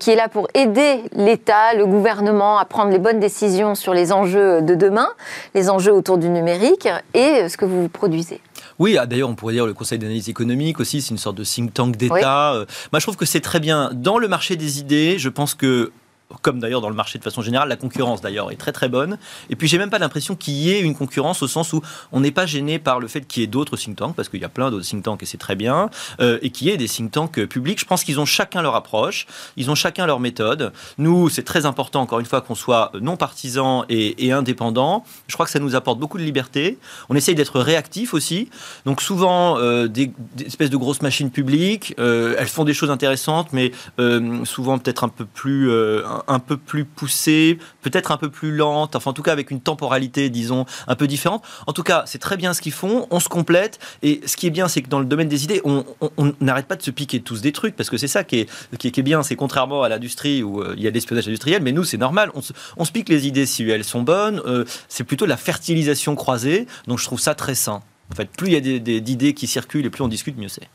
[0.00, 4.12] qui est là pour aider l'État, le gouvernement à prendre les bonnes décisions sur les
[4.12, 5.08] enjeux de demain,
[5.54, 8.40] les enjeux autour du numérique, et ce que vous produisez?
[8.78, 11.44] Oui, ah, d'ailleurs, on pourrait dire le Conseil d'analyse économique aussi, c'est une sorte de
[11.44, 12.54] think tank d'État.
[12.54, 13.90] Euh, moi, je trouve que c'est très bien.
[13.92, 15.90] Dans le marché des idées, je pense que
[16.42, 19.18] comme d'ailleurs dans le marché de façon générale, la concurrence d'ailleurs est très très bonne.
[19.48, 21.80] Et puis j'ai même pas l'impression qu'il y ait une concurrence au sens où
[22.12, 24.40] on n'est pas gêné par le fait qu'il y ait d'autres think tanks, parce qu'il
[24.40, 25.88] y a plein d'autres think tanks et c'est très bien,
[26.20, 27.80] euh, et qu'il y ait des think tanks publics.
[27.80, 30.72] Je pense qu'ils ont chacun leur approche, ils ont chacun leur méthode.
[30.98, 35.04] Nous, c'est très important encore une fois qu'on soit non partisan et, et, indépendant.
[35.28, 36.78] Je crois que ça nous apporte beaucoup de liberté.
[37.08, 38.50] On essaye d'être réactif aussi.
[38.84, 40.12] Donc souvent euh, des,
[40.44, 43.72] espèces de grosses machines publiques, euh, elles font des choses intéressantes, mais
[44.44, 45.70] souvent peut-être un peu plus
[46.26, 49.60] un peu plus poussée, peut-être un peu plus lente, enfin en tout cas avec une
[49.60, 51.44] temporalité, disons, un peu différente.
[51.66, 54.46] En tout cas, c'est très bien ce qu'ils font, on se complète, et ce qui
[54.46, 55.84] est bien, c'est que dans le domaine des idées, on
[56.40, 58.88] n'arrête pas de se piquer tous des trucs, parce que c'est ça qui est, qui
[58.88, 61.84] est, bien, c'est contrairement à l'industrie où euh, il y a l'espionnage industriel, mais nous,
[61.84, 65.26] c'est normal, on se, on pique les idées si elles sont bonnes, euh, c'est plutôt
[65.26, 67.82] la fertilisation croisée, donc je trouve ça très sain.
[68.10, 70.68] En fait, plus il y a d'idées qui circulent et plus on discute, mieux c'est.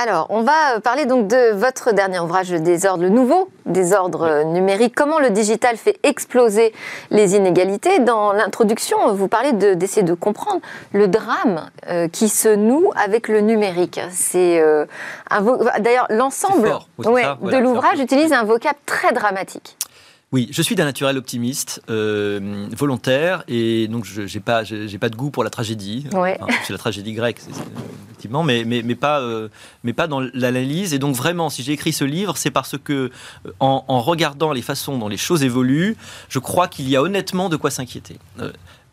[0.00, 4.94] Alors, on va parler donc de votre dernier ouvrage, le désordre, le nouveau désordre numérique.
[4.94, 6.72] Comment le digital fait exploser
[7.10, 7.98] les inégalités?
[7.98, 10.60] Dans l'introduction, vous parlez d'essayer de, comprendre
[10.92, 14.00] le drame euh, qui se noue avec le numérique.
[14.12, 14.86] C'est euh,
[15.80, 19.77] d'ailleurs l'ensemble de l'ouvrage utilise un vocable très dramatique.
[20.30, 25.08] Oui, je suis d'un naturel optimiste, euh, volontaire, et donc je n'ai pas, j'ai pas
[25.08, 26.06] de goût pour la tragédie.
[26.64, 27.40] c'est la tragédie grecque,
[28.10, 29.48] effectivement, mais, mais, mais, pas, euh,
[29.84, 30.92] mais pas dans l'analyse.
[30.92, 33.10] Et donc vraiment, si j'ai écrit ce livre, c'est parce que,
[33.46, 35.96] euh, en, en, regardant les façons dont les choses évoluent,
[36.28, 38.18] je crois qu'il y a honnêtement de quoi s'inquiéter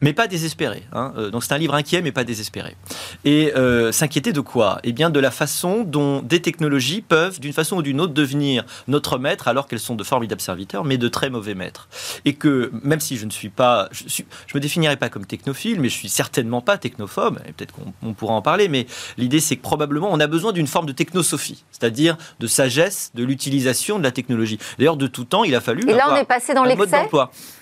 [0.02, 0.84] mais pas désespéré.
[0.94, 1.14] Hein.
[1.18, 2.76] Euh, donc c'est un livre inquiet, mais pas désespéré.
[3.24, 4.80] Et euh, s'inquiéter de quoi?
[4.84, 8.66] Eh bien de la façon dont des technologies peuvent, d'une façon ou d'une autre, devenir
[8.88, 11.88] notre maître, alors qu'elles sont de formidables serviteurs, mais de très mauvais maîtres.
[12.26, 15.90] Et que même si je ne suis pas, je, me définirais pas comme technophile, mais
[15.90, 17.40] je suis certainement pas technophobe.
[17.48, 20.68] Et peut-être qu'on pourra en parler, mais l'idée c'est que probablement on a besoin d'une
[20.68, 24.60] forme de technosophie, c'est-à-dire de sagesse de l'utilisation de la technologie.
[24.78, 25.90] D'ailleurs, de tout temps, il a fallu.
[25.90, 27.08] Et là, on est passé dans l'excès?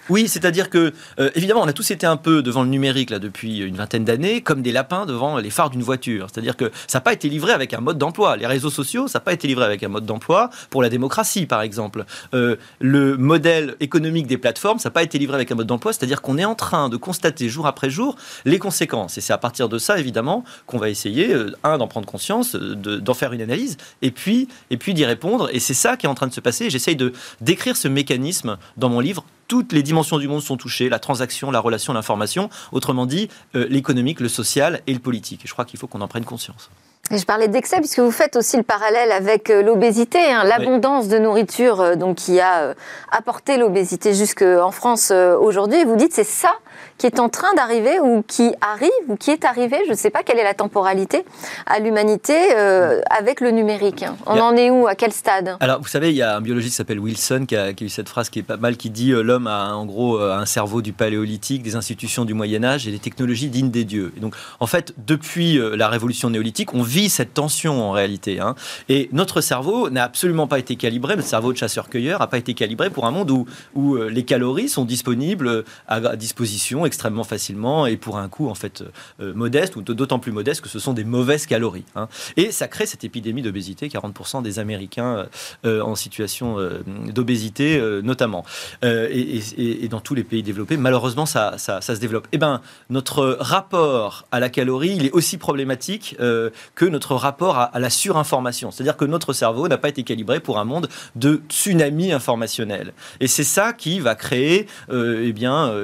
[0.09, 3.19] Oui, c'est-à-dire que, euh, évidemment, on a tous été un peu devant le numérique là,
[3.19, 6.27] depuis une vingtaine d'années, comme des lapins devant les phares d'une voiture.
[6.31, 8.35] C'est-à-dire que ça n'a pas été livré avec un mode d'emploi.
[8.35, 11.45] Les réseaux sociaux, ça n'a pas été livré avec un mode d'emploi pour la démocratie,
[11.45, 12.03] par exemple.
[12.33, 15.93] Euh, le modèle économique des plateformes, ça n'a pas été livré avec un mode d'emploi.
[15.93, 19.17] C'est-à-dire qu'on est en train de constater jour après jour les conséquences.
[19.17, 22.55] Et c'est à partir de ça, évidemment, qu'on va essayer, euh, un, d'en prendre conscience,
[22.55, 25.49] d'en faire une analyse, et puis, et puis d'y répondre.
[25.53, 26.69] Et c'est ça qui est en train de se passer.
[26.69, 30.89] J'essaye de décrire ce mécanisme dans mon livre toutes les dimensions du monde sont touchées,
[30.89, 35.45] la transaction, la relation, l'information, autrement dit, euh, l'économique, le social et le politique.
[35.45, 36.71] Et je crois qu'il faut qu'on en prenne conscience.
[37.11, 41.07] Et je parlais d'excès puisque vous faites aussi le parallèle avec euh, l'obésité, hein, l'abondance
[41.07, 42.73] de nourriture euh, donc qui a
[43.11, 45.83] apporté l'obésité jusqu'en France aujourd'hui.
[45.83, 46.55] Vous dites c'est ça
[46.97, 50.09] qui est en train d'arriver ou qui arrive ou qui est arrivé, je ne sais
[50.09, 51.25] pas quelle est la temporalité,
[51.65, 55.57] à l'humanité euh, avec le numérique On en est où À quel stade?
[55.59, 58.09] Alors, vous savez, il y a un biologiste qui s'appelle Wilson qui a, eu cette
[58.09, 60.81] phrase qui est pas mal, qui dit euh, l'homme a en gros euh, un cerveau
[60.81, 64.13] du paléolithique, des institutions du Moyen Âge et des technologies dignes des dieux.
[64.15, 68.39] Et donc, en fait, depuis la révolution néolithique, on vit cette tension en réalité.
[68.39, 68.55] Hein.
[68.89, 72.53] Et notre cerveau n'a absolument pas été calibré, notre cerveau de chasseur-cueilleur n'a pas été
[72.53, 77.97] calibré pour un monde où, où les calories sont disponibles à disposition extrêmement facilement et
[77.97, 78.83] pour un coût en fait
[79.19, 81.85] modeste ou d'autant plus modeste que ce sont des mauvaises calories.
[81.95, 82.07] Hein.
[82.37, 85.25] Et ça crée cette épidémie d'obésité, 40% des Américains euh,
[85.65, 88.45] euh, en situation euh, d'obésité notamment.
[88.81, 92.27] Et, dans tous les pays développés, malheureusement, ça, ça, se développe.
[92.31, 97.79] Eh bien, notre rapport à la calorie, il est aussi problématique que notre rapport à,
[97.79, 98.71] la surinformation.
[98.71, 102.93] C'est-à-dire que notre cerveau n'a pas été calibré pour un monde de tsunami informationnel.
[103.19, 105.33] Et c'est ça qui va créer eh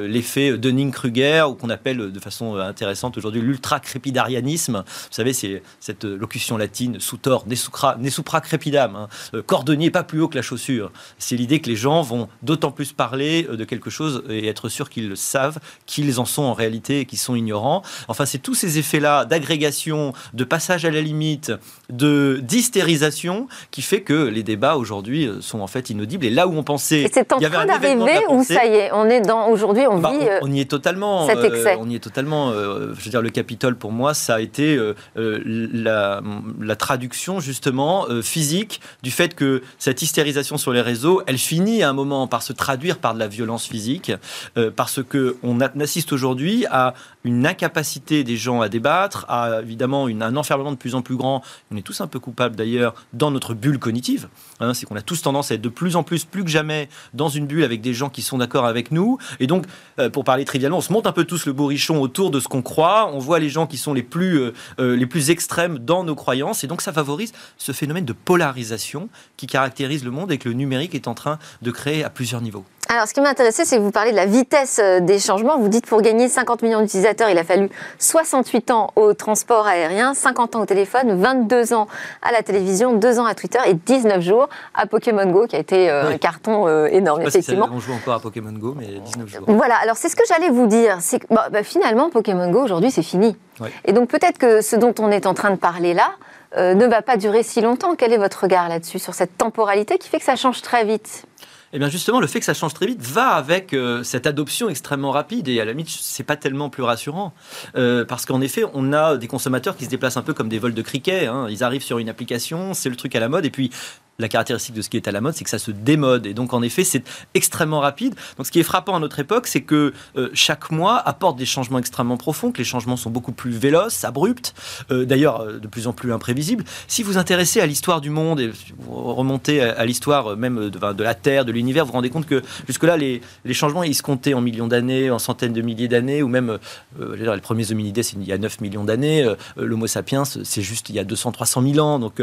[0.08, 4.84] l'effet Dunning-Kruger, ou qu'on appelle de façon intéressante aujourd'hui l'ultra-crépidarianisme.
[4.86, 9.08] Vous savez, c'est cette locution latine, sutor, ne supra crepidam, hein.
[9.34, 10.92] euh, cordonnier pas plus haut que la chaussure.
[11.18, 14.70] C'est l'idée que les gens vont d'autant plus parler euh, de quelque chose et être
[14.70, 17.82] sûrs qu'ils savent, qu'ils en sont en réalité et qu'ils sont ignorants.
[18.08, 21.52] Enfin, c'est tous ces effets-là d'agrégation, de passage à la limite,
[21.90, 26.26] de d'hystérisation qui fait que les débats aujourd'hui euh, sont en fait inaudibles.
[26.26, 29.06] Et là où on pensait, et c'est en train d'arriver ou ça y est, on
[29.06, 30.26] est dans aujourd'hui, on bah, vit.
[30.42, 31.28] On, y est totalement.
[31.28, 31.78] Cet excès.
[31.80, 32.52] on y est totalement.
[32.54, 34.78] je veux dire, le Capitole pour moi, ça a été
[35.16, 36.22] la,
[36.60, 41.84] la, traduction justement euh, physique du fait que cette hystérisation sur les réseaux, elle finit
[41.84, 44.12] à un moment par se traduire par de la violence physique,
[44.58, 46.94] euh, parce que on assiste aujourd'hui à
[47.24, 51.16] une incapacité des gens à débattre, à évidemment une, un enfermement de plus en plus
[51.16, 51.44] grand.
[51.72, 54.30] On est tous un peu coupables d'ailleurs dans notre bulle cognitive.
[54.60, 56.90] Hein, c'est qu'on a tous tendance à être de plus en plus, plus que jamais,
[57.14, 59.18] dans une bulle avec des gens qui sont d'accord avec nous.
[59.40, 59.66] Et donc,
[60.00, 62.48] euh, pour parler trivialement, on se monte un peu tous le bourrichon autour de ce
[62.48, 63.12] qu'on croit.
[63.14, 66.64] On voit les gens qui sont les plus, les plus extrêmes dans nos croyances.
[66.64, 70.56] Et donc, ça favorise ce phénomène de polarisation qui caractérise le monde et que le
[70.56, 72.66] numérique est en train de créer à plusieurs niveaux.
[72.92, 75.60] Alors, ce qui m'intéressait, c'est que vous parlez de la vitesse euh, des changements.
[75.60, 80.16] Vous dites pour gagner 50 millions d'utilisateurs, il a fallu 68 ans au transport aérien,
[80.16, 81.86] 50 ans au téléphone, 22 ans
[82.24, 85.60] à la télévision, 2 ans à Twitter et 19 jours à Pokémon Go, qui a
[85.60, 87.68] été euh, un carton euh, énorme, effectivement.
[87.68, 89.44] Si on joue encore à Pokémon Go, mais 19 jours.
[89.46, 91.00] Voilà, alors c'est ce que j'allais vous dire.
[91.02, 93.36] C'est que bah, finalement, Pokémon Go, aujourd'hui, c'est fini.
[93.84, 96.12] Et donc peut-être que ce dont on est en train de parler là,
[96.56, 97.96] ne va pas durer si longtemps.
[97.96, 101.26] Quel est votre regard là-dessus, sur cette temporalité qui fait que ça change très vite?
[101.72, 104.70] Eh bien justement, le fait que ça change très vite va avec euh, cette adoption
[104.70, 105.48] extrêmement rapide.
[105.48, 107.34] Et à la limite, c'est pas tellement plus rassurant.
[107.76, 110.58] Euh, parce qu'en effet, on a des consommateurs qui se déplacent un peu comme des
[110.58, 111.28] vols de cricket.
[111.28, 111.48] Hein.
[111.50, 113.46] Ils arrivent sur une application, c'est le truc à la mode.
[113.46, 113.72] Et puis,
[114.20, 116.26] la caractéristique de ce qui est à la mode, c'est que ça se démode.
[116.26, 117.04] Et donc, en effet, c'est
[117.34, 118.16] extrêmement rapide.
[118.38, 121.46] Donc, ce qui est frappant à notre époque, c'est que euh, chaque mois apporte des
[121.46, 124.54] changements extrêmement profonds, que les changements sont beaucoup plus véloces, abrupts,
[124.92, 126.66] euh, d'ailleurs euh, de plus en plus imprévisibles.
[126.88, 128.52] Si vous intéressez à l'histoire du monde et
[128.90, 132.98] remontez à, l'histoire même de, la Terre, de l'univers, vous vous rendez compte que jusque-là,
[132.98, 133.22] les,
[133.54, 136.60] changements, ils se comptaient en millions d'années, en centaines de milliers d'années, ou même,
[137.00, 139.34] les premiers hominidés, c'est il y a 9 millions d'années.
[139.56, 142.00] L'Homo sapiens, c'est juste il y a 200-300 000 ans.
[142.00, 142.22] Donc,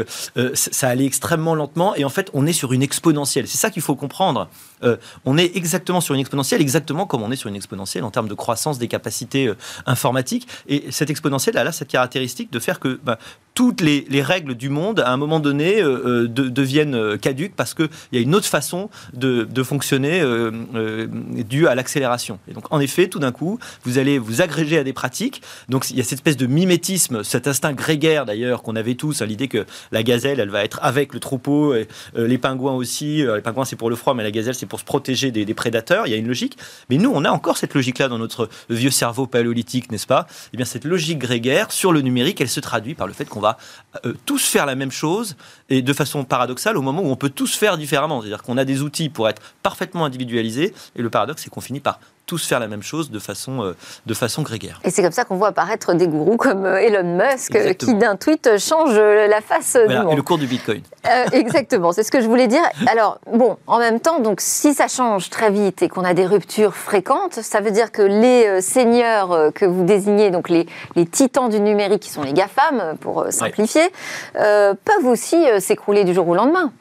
[0.53, 3.47] ça allait extrêmement lentement et en fait, on est sur une exponentielle.
[3.47, 4.49] C'est ça qu'il faut comprendre.
[4.83, 8.11] Euh, on est exactement sur une exponentielle, exactement comme on est sur une exponentielle en
[8.11, 10.47] termes de croissance des capacités euh, informatiques.
[10.67, 13.17] Et cette exponentielle, elle a cette caractéristique de faire que bah,
[13.53, 18.17] toutes les, règles du monde, à un moment donné, euh, deviennent caduques parce qu'il y
[18.17, 20.23] a une autre façon de, fonctionner
[21.49, 22.39] due à l'accélération.
[22.47, 25.41] Et donc, en effet, tout d'un coup, vous allez vous agréger à des pratiques.
[25.69, 29.21] Donc, il y a cette espèce de mimétisme, cet instinct grégaire d'ailleurs qu'on avait tous,
[29.21, 33.23] hein, l'idée que la gazelle, elle va être avec le troupeau, et, les pingouins aussi.
[33.23, 36.07] les pingouins, c'est pour le froid, mais la gazelle, c'est pour se protéger des, prédateurs,
[36.07, 36.57] il y a une logique.
[36.89, 40.27] Mais nous, on a encore cette logique-là dans notre vieux cerveau paléolithique, n'est-ce pas?
[40.53, 43.39] Eh bien, cette logique grégaire sur le numérique, elle se traduit par le fait qu'on
[43.39, 43.57] va
[44.05, 45.35] euh, tous faire la même chose
[45.69, 48.21] et de façon paradoxale au moment où on peut tous faire différemment.
[48.21, 51.79] C'est-à-dire qu'on a des outils pour être parfaitement individualisés et le paradoxe, c'est qu'on finit
[51.79, 54.79] par tous faire la même chose de façon, euh, de façon grégaire.
[54.83, 57.95] Et c'est comme ça qu'on voit apparaître des gourous comme euh, Elon Musk euh, qui
[57.95, 60.11] d'un tweet change la face du monde.
[60.11, 60.81] Et le cours du Bitcoin.
[61.31, 62.61] exactement, c'est ce que je voulais dire.
[62.91, 66.25] Alors, bon, en même temps, donc, si ça change très vite et qu'on a des
[66.25, 71.49] ruptures fréquentes, ça veut dire que les seigneurs que vous désignez, donc les, les titans
[71.49, 73.89] du numérique qui sont les GAFAM, pour simplifier,
[74.33, 76.73] peuvent aussi s'écrouler du jour au lendemain.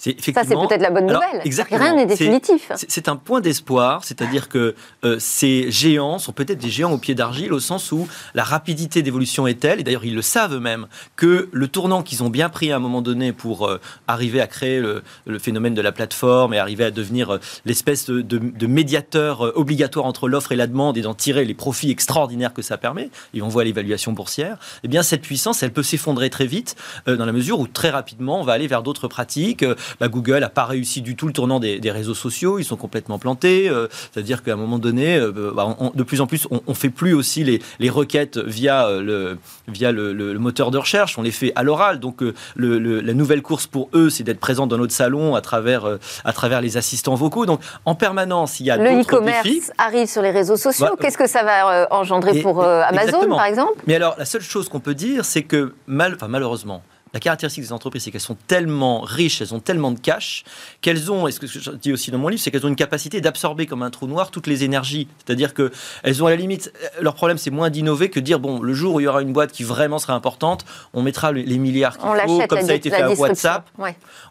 [0.00, 1.42] Ça, c'est peut-être la bonne nouvelle.
[1.44, 1.84] exactement.
[1.84, 2.72] Rien n'est définitif.
[2.74, 7.14] C'est un point d'espoir, c'est-à-dire que euh, ces géants sont peut-être des géants au pied
[7.14, 10.86] d'argile, au sens où la rapidité d'évolution est telle, et d'ailleurs ils le savent eux-mêmes,
[11.16, 14.46] que le tournant qu'ils ont bien pris à un moment donné pour euh, arriver à
[14.46, 15.02] créer le,
[15.38, 20.52] phénomène de la plateforme et arriver à devenir euh, l'espèce de, médiateur obligatoire entre l'offre
[20.52, 23.64] et la demande et d'en tirer les profits extraordinaires que ça permet, et on voit
[23.64, 27.66] l'évaluation boursière, eh bien cette puissance, elle peut s'effondrer très vite, dans la mesure où
[27.66, 29.64] très rapidement on va aller vers d'autres pratiques.
[29.98, 33.18] Bah, Google n'a pas réussi du tout le tournant des, réseaux sociaux, ils sont complètement
[33.18, 33.68] plantés.
[33.68, 36.90] Euh, c'est-à-dire qu'à un moment donné, euh, bah, de plus en plus, on, ne fait
[36.90, 41.52] plus aussi les, requêtes via, euh, le, via le, moteur de recherche, on les fait
[41.56, 41.98] à l'oral.
[41.98, 42.22] Donc
[42.56, 46.60] la nouvelle course pour eux, c'est d'être présent dans notre salon à travers, à travers
[46.60, 47.46] les assistants vocaux.
[47.46, 49.48] Donc en permanence, il y a le e-commerce
[49.78, 50.86] arrive sur les réseaux sociaux.
[50.90, 53.80] Bah, Qu'est-ce que ça va engendrer pour Amazon, par exemple?
[53.86, 57.64] Mais alors, la seule chose qu'on peut dire, c'est que mal, enfin, malheureusement, la caractéristique
[57.64, 60.44] des entreprises, c'est qu'elles sont tellement riches, elles ont tellement de cash,
[60.80, 62.76] qu'elles ont, et ce que je dis aussi dans mon livre, c'est qu'elles ont une
[62.76, 65.08] capacité d'absorber comme un trou noir toutes les énergies.
[65.24, 68.60] C'est-à-dire qu'elles ont à la limite, leur problème, c'est moins d'innover que de dire, bon,
[68.60, 71.58] le jour où il y aura une boîte qui vraiment sera importante, on mettra les
[71.58, 73.68] milliards qu'il faut, comme ça a été fait à WhatsApp.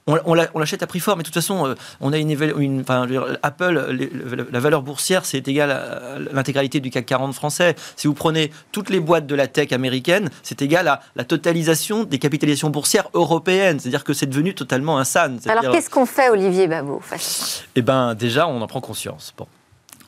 [0.07, 2.81] On, on l'achète à prix fort, mais de toute façon, euh, on a une, une
[2.81, 3.07] enfin,
[3.43, 3.97] Apple,
[4.51, 7.75] la valeur boursière, c'est égal à l'intégralité du CAC 40 français.
[7.95, 12.03] Si vous prenez toutes les boîtes de la tech américaine, c'est égal à la totalisation
[12.03, 13.79] des capitalisations boursière européenne.
[13.79, 15.39] C'est-à-dire que c'est devenu totalement insane.
[15.47, 17.01] Alors qu'est-ce qu'on fait, Olivier Babot
[17.75, 19.33] Eh bien, déjà, on en prend conscience.
[19.37, 19.47] Bon.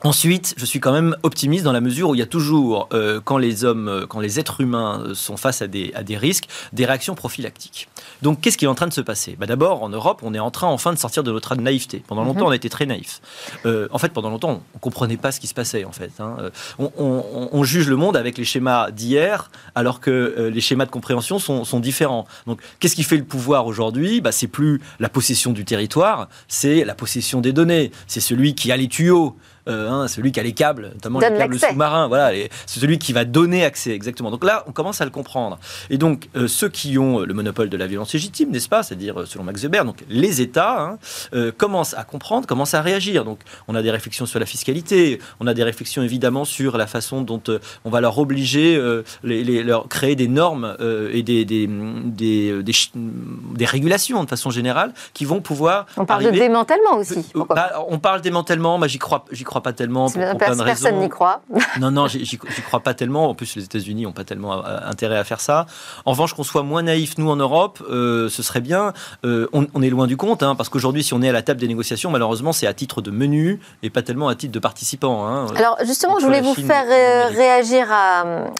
[0.04, 3.20] Ensuite, je suis quand même optimiste dans la mesure où il y a toujours, euh,
[3.24, 6.48] quand les hommes, euh, quand les êtres humains sont face à des, à des risques,
[6.72, 7.88] des réactions prophylactiques.
[8.22, 9.36] Donc, qu'est-ce qui est en train de se passer?
[9.38, 12.02] Bah, D'abord, en Europe, on est en train enfin de sortir de notre naïveté.
[12.06, 12.46] Pendant longtemps, mhm.
[12.46, 13.20] on a été très naïf.
[13.64, 15.84] en fait, pendant longtemps, on ne comprenait pas ce qui se passait.
[15.84, 16.50] En fait, hein.
[16.78, 21.64] on, juge le monde avec les schémas d'hier, alors que les schémas de compréhension sont,
[21.64, 22.26] sont différents.
[22.46, 24.20] Donc, qu'est-ce qui fait le pouvoir aujourd'hui?
[24.20, 27.92] Bah, C'est plus la possession du territoire, c'est la possession des données.
[28.06, 29.36] C'est celui qui a les tuyaux.
[29.68, 32.08] Euh, hein, celui qui a les câbles, notamment les câbles sous-marins.
[32.08, 34.32] Voilà, c'est celui qui va donner accès, exactement.
[34.32, 35.60] Donc là, on commence à le comprendre.
[35.88, 38.82] Et donc, euh, ceux qui ont le monopole de la violence légitime, n'est-ce pas?
[38.82, 40.98] C'est-à-dire, euh, selon Max Weber, donc les États
[41.32, 43.24] hein, commencent à comprendre, commencent à réagir.
[43.24, 46.86] Donc, on a des réflexions sur la fiscalité, on a des réflexions évidemment sur la
[46.86, 47.42] façon dont
[47.84, 48.80] on va leur obliger,
[49.22, 50.76] les, leur créer des normes
[51.12, 51.66] et des des,
[52.06, 55.86] des, des, régulations de façon générale qui vont pouvoir.
[55.96, 57.26] On parle de démantèlement aussi.
[57.34, 60.62] Bah, on parle démantèlement, mais j'y crois, j'y crois pas tellement pour, pour plein de
[60.62, 61.42] Personne n'y croit.
[61.80, 63.30] non, non, j'y crois pas tellement.
[63.30, 65.66] En plus, les États-Unis n'ont pas tellement euh, intérêt à faire ça.
[66.04, 68.92] En revanche, qu'on soit moins naïf, nous, en Europe, euh, ce serait bien.
[69.24, 71.60] Euh, on, est loin du compte, hein, parce qu'aujourd'hui, si on est à la table
[71.60, 75.26] des négociations, malheureusement, c'est à titre de menu et pas tellement à titre de participant.
[75.26, 75.46] Hein.
[75.56, 76.86] Alors, justement, je voulais vous faire
[77.30, 77.88] réagir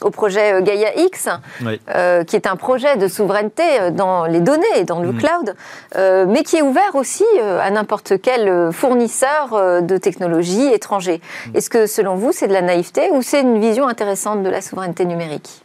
[0.01, 1.29] au projet Gaia X,
[2.27, 5.17] qui est un projet de souveraineté dans les données et dans le mm.
[5.17, 5.55] cloud,
[6.29, 11.21] mais qui est ouvert aussi à n'importe quel fournisseur de technologies étrangers.
[11.47, 11.57] Mm.
[11.57, 14.61] Est-ce que selon vous, c'est de la naïveté ou c'est une vision intéressante de la
[14.61, 15.62] souveraineté numérique?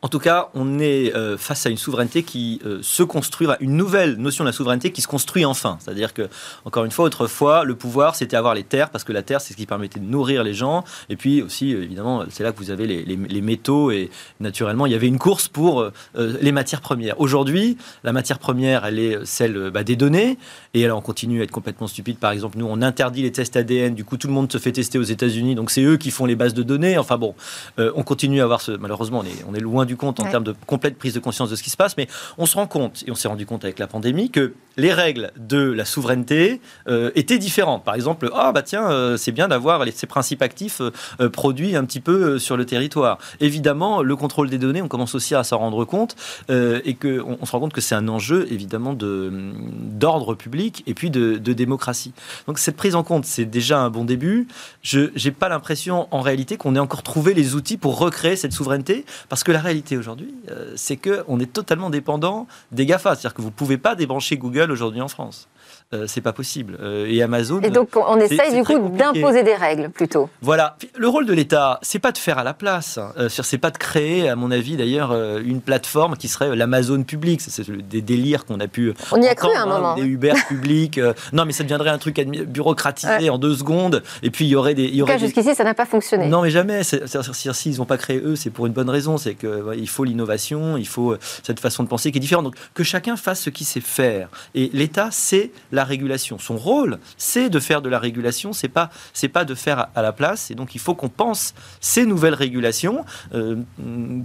[0.00, 3.76] En tout cas, on est euh, face à une souveraineté qui euh, se construit, une
[3.76, 5.76] nouvelle notion de la souveraineté qui se construit enfin.
[5.80, 6.28] C'est-à-dire que,
[6.64, 9.54] encore une fois, autrefois, le pouvoir, c'était avoir les terres, parce que la terre, c'est
[9.54, 10.84] ce qui permettait de nourrir les gens.
[11.08, 13.90] Et puis aussi, euh, évidemment, c'est là que vous avez les, métaux.
[13.90, 17.20] Et naturellement, il y avait une course pour les matières premières.
[17.20, 20.38] Aujourd'hui, la matière première, elle est celle bah, des données.
[20.74, 22.18] Et alors, on continue à être complètement stupide.
[22.18, 23.94] Par exemple, nous, on interdit les tests ADN.
[23.94, 25.54] Du coup, tout le monde se fait tester aux États-Unis.
[25.54, 26.98] Donc, c'est eux qui font les bases de données.
[26.98, 27.34] Enfin bon,
[27.78, 28.72] on continue à avoir ce.
[28.72, 31.50] Malheureusement, on est, on est loin du compte en termes de complète prise de conscience
[31.50, 32.06] de ce qui se passe, mais
[32.38, 35.32] on se rend compte, et on s'est rendu compte avec la pandémie, que les règles
[35.36, 37.84] de la souveraineté euh, étaient différentes.
[37.84, 41.84] Par exemple, ah bah tiens, euh, c'est bien d'avoir ces principes actifs euh, produits un
[41.84, 43.18] petit peu sur le territoire.
[43.40, 46.14] Évidemment, le contrôle des données, on commence aussi à s'en rendre compte,
[46.48, 51.10] et qu'on on se rend compte que c'est un enjeu évidemment d'ordre public et puis
[51.10, 52.12] de, de, démocratie.
[52.46, 54.46] Donc cette prise en compte, c'est déjà un bon début.
[54.82, 58.52] Je n'ai pas l'impression en réalité qu'on ait encore trouvé les outils pour recréer cette
[58.52, 63.14] souveraineté, parce que la réalité aujourd'hui, euh, c'est qu'on est totalement dépendant des GAFA.
[63.14, 65.48] C'est-à-dire que vous ne pouvez pas débrancher Google aujourd'hui en France.
[65.94, 66.76] Euh, c'est pas possible.
[66.82, 67.62] Euh, et Amazon.
[67.62, 70.28] Et donc on essaye du coup d'imposer des règles plutôt.
[70.42, 70.76] Voilà.
[70.98, 72.98] Le rôle de l'État, c'est pas de faire à la place.
[73.16, 77.40] Euh, c'est pas de créer, à mon avis d'ailleurs, une plateforme qui serait l'Amazon public.
[77.40, 78.92] C'est des délires qu'on a pu.
[79.12, 79.94] On y a cru un hein, moment.
[79.94, 81.00] Des Uber publics.
[81.32, 84.02] non, mais ça deviendrait un truc bureaucratisé en deux secondes.
[84.22, 84.88] Et puis il y aurait des.
[85.00, 86.28] en tout cas, jusqu'ici, ça n'a pas fonctionné.
[86.28, 86.82] Non, mais jamais.
[86.82, 89.16] S'ils n'ont pas créé eux, c'est pour une bonne raison.
[89.16, 92.44] C'est qu'il faut l'innovation, il faut cette façon de penser qui est différente.
[92.44, 94.28] Donc que chacun fasse ce qu'il sait faire.
[94.54, 96.38] Et l'État, c'est la régulation.
[96.38, 100.02] Son rôle, c'est de faire de la régulation, c'est pas, c'est pas de faire à
[100.02, 100.50] la place.
[100.50, 103.56] Et donc, il faut qu'on pense ces nouvelles régulations euh,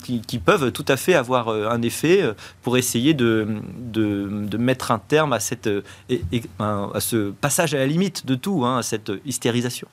[0.03, 4.91] qui, peuvent tout à fait avoir euh, un effet euh, pour essayer de, de, mettre
[4.91, 5.69] un terme à, cette,
[6.59, 9.87] à ce passage à la limite de tout, hein, à cette hystérisation.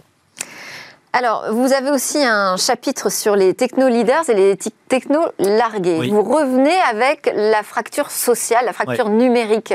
[1.12, 4.56] Alors, vous avez aussi un chapitre sur les techno-leaders et les
[4.88, 6.08] techno-largués.
[6.08, 9.74] Vous revenez avec la fracture sociale, la fracture numérique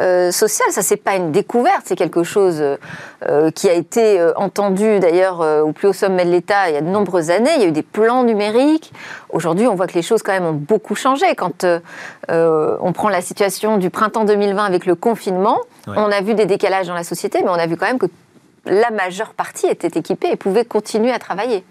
[0.00, 0.70] euh, sociale.
[0.70, 5.40] Ça, c'est pas une découverte, c'est quelque chose euh, qui a été euh, entendu d'ailleurs
[5.64, 7.50] au plus haut sommet de l'État il y a de nombreuses années.
[7.56, 8.92] Il y a eu des plans numériques.
[9.30, 11.26] Aujourd'hui, on voit que les choses quand même ont beaucoup changé.
[11.34, 11.66] Quand
[12.28, 15.58] on prend la situation du printemps 2020 avec le confinement,
[15.88, 18.06] on a vu des décalages dans la société, mais on a vu quand même que
[18.66, 21.64] la majeure partie était équipée et pouvait continuer à travailler.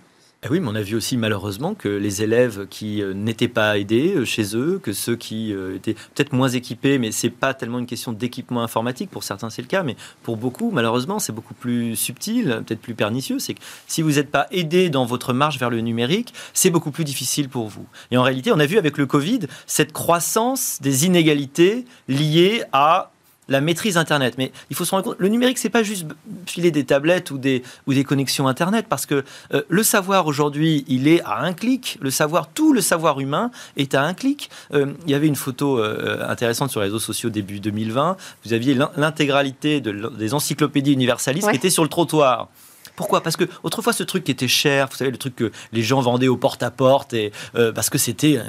[0.43, 3.79] Eh oui, mais on a vu aussi malheureusement que les élèves qui euh, n'étaient pas
[3.79, 7.55] aidés euh, chez eux, que ceux qui euh, étaient peut-être moins équipés, mais c'est pas
[7.55, 11.33] tellement une question d'équipement informatique, pour certains c'est le cas, mais pour beaucoup, malheureusement, c'est
[11.33, 13.39] beaucoup plus subtil, peut-être plus pernicieux.
[13.39, 16.91] C'est que si vous n'êtes pas aidé dans votre marche vers le numérique, c'est beaucoup
[16.91, 17.87] plus difficile pour vous.
[18.11, 23.09] Et en réalité, on a vu avec le Covid cette croissance des inégalités liées à
[23.47, 24.35] la maîtrise Internet.
[24.37, 26.05] Mais il faut se rendre compte, le numérique, c'est pas juste
[26.45, 29.23] filer des tablettes ou des, ou des connexions Internet, parce que
[29.53, 31.97] euh, le savoir aujourd'hui, il est à un clic.
[32.01, 34.49] Le savoir, tout le savoir humain est à un clic.
[34.73, 38.17] Euh, il y avait une photo euh, intéressante sur les réseaux sociaux début 2020.
[38.45, 42.49] Vous aviez l'intégralité des encyclopédies universalistes qui étaient sur le trottoir.
[42.95, 43.21] Pourquoi?
[43.21, 46.01] Parce que autrefois, ce truc qui était cher, vous savez, le truc que les gens
[46.01, 48.39] vendaient au porte-à-porte, et, euh, parce que c'était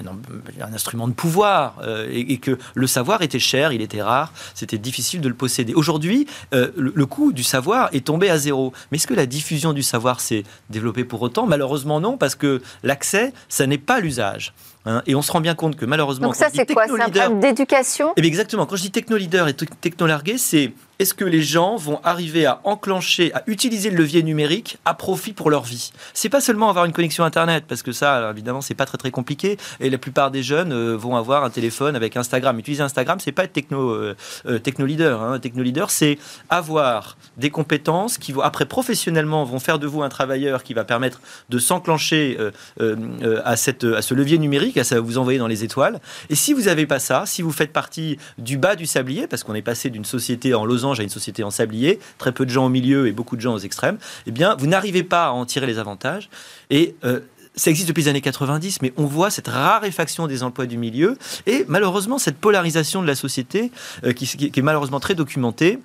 [0.60, 4.78] un, instrument de pouvoir, euh, et, que le savoir était cher, il était rare, c'était
[4.78, 5.74] difficile de le posséder.
[5.74, 8.72] Aujourd'hui, euh, le, coût du savoir est tombé à zéro.
[8.90, 11.46] Mais est-ce que la diffusion du savoir s'est développée pour autant?
[11.46, 14.52] Malheureusement, non, parce que l'accès, ça n'est pas l'usage.
[14.88, 15.02] Hein.
[15.06, 16.28] et on se rend bien compte que malheureusement.
[16.28, 16.84] Donc ça, c'est quoi?
[16.86, 18.12] C'est un problème d'éducation?
[18.16, 18.66] Eh Exactement.
[18.66, 23.32] Quand je dis techno-leader et techno-largué, c'est est-ce que les gens vont arriver à enclencher,
[23.34, 25.92] à utiliser le levier numérique à profit pour leur vie?
[26.14, 29.10] C'est pas seulement avoir une connexion Internet, parce que ça, évidemment, c'est pas très très
[29.10, 29.58] compliqué.
[29.80, 32.58] Et la plupart des jeunes euh, vont avoir un téléphone avec Instagram.
[32.58, 34.16] Utiliser Instagram, c'est pas être techno, euh,
[34.46, 35.22] euh, techno leader.
[35.22, 35.38] Hein.
[35.38, 36.18] Techno leader, c'est
[36.48, 41.20] avoir des compétences qui après professionnellement vont faire de vous un travailleur qui va permettre
[41.50, 42.38] de s'enclencher
[42.78, 46.00] à ce levier numérique, à ça vous envoyer dans les étoiles.
[46.30, 49.44] Et si vous n'avez pas ça, si vous faites partie du bas du sablier, parce
[49.44, 52.50] qu'on est passé d'une société en losange à une société en sablier, très peu de
[52.50, 55.30] gens au milieu et beaucoup de gens aux extrêmes, eh bien, vous n'arrivez pas à
[55.30, 56.28] en tirer les avantages.
[56.70, 57.20] Et euh,
[57.56, 61.16] ça existe depuis les années 90, mais on voit cette raréfaction des emplois du milieu
[61.46, 63.72] et malheureusement cette polarisation de la société
[64.04, 65.78] euh, qui, est malheureusement très documentée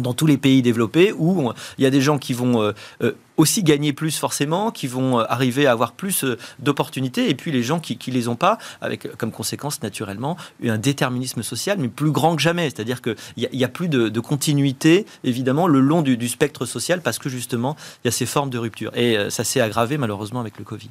[0.00, 2.72] dans tous les pays développés où il y a des gens qui vont euh,
[3.02, 6.24] euh, aussi gagner plus forcément, qui vont euh, arriver à avoir plus
[6.58, 10.78] d'opportunités, et puis les gens qui ne les ont pas, avec comme conséquence naturellement un
[10.78, 12.70] déterminisme social, mais plus grand que jamais.
[12.70, 17.28] C'est-à-dire qu'il n'y a, plus de, continuité, évidemment, le long du, spectre social, parce que
[17.28, 18.90] justement, il y a ces formes de rupture.
[18.96, 20.90] Et ça s'est aggravé malheureusement avec le Covid.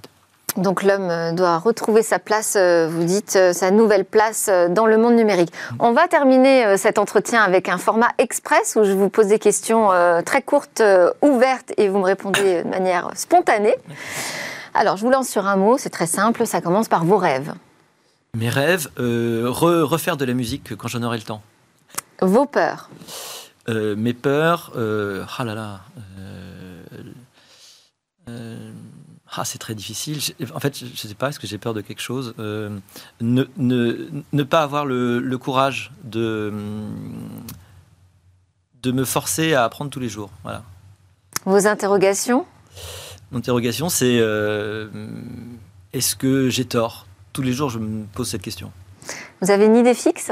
[0.57, 4.87] Donc l'homme euh, doit retrouver sa place, euh, vous dites, euh, sa nouvelle place dans
[4.87, 5.53] le monde numérique.
[5.79, 9.89] On va terminer cet entretien avec un format express où je vous pose des questions
[10.25, 10.81] très courtes,
[11.21, 13.75] ouvertes, et vous me répondez de manière spontanée.
[14.73, 17.53] Alors je vous lance sur un mot, c'est très simple, ça commence par vos rêves.
[18.35, 21.41] Mes rêves, refaire de la musique quand j'en aurai le temps.
[22.21, 22.89] Vos peurs
[23.67, 25.79] Mes peurs, ah là là.
[29.39, 30.19] Ah, c'est très difficile.
[30.55, 32.75] En fait, je ne sais pas, est-ce que j'ai peur de quelque chose euh,
[33.21, 36.51] ne, ne, ne, pas avoir le, le, courage de,
[38.81, 40.31] de me forcer à apprendre tous les jours.
[40.41, 40.63] Voilà.
[41.45, 42.47] Vos interrogations?
[43.31, 44.87] Mon interrogation, c'est euh,
[45.93, 47.05] est-ce que j'ai tort?
[47.31, 48.71] Tous les jours, je me pose cette question.
[49.41, 50.31] Vous avez une idée fixe?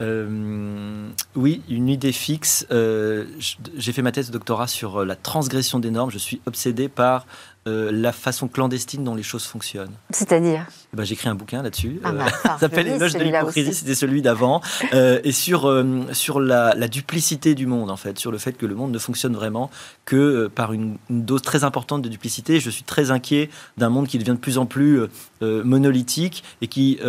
[0.00, 2.66] Euh, oui, une idée fixe.
[2.70, 6.10] J'ai fait ma thèse de doctorat sur la transgression des normes.
[6.10, 7.26] Je suis obsédé par
[7.66, 9.94] euh, la façon clandestine dont les choses fonctionnent.
[10.10, 10.66] C'est-à-dire?
[10.92, 11.98] Eh ben, J'ai écrit un bouquin là-dessus.
[12.04, 14.60] Ah euh, s'appelle L'éloge de l'hypocrisie, c'était celui d'avant.
[14.92, 15.82] Euh, et sur,
[16.12, 19.34] sur la, duplicité du monde, en fait, sur le fait que le monde ne fonctionne
[19.34, 19.70] vraiment
[20.04, 22.60] que par une, dose très importante de duplicité.
[22.60, 25.00] Je suis très inquiet d'un monde qui devient de plus en plus
[25.40, 27.00] monolithique et qui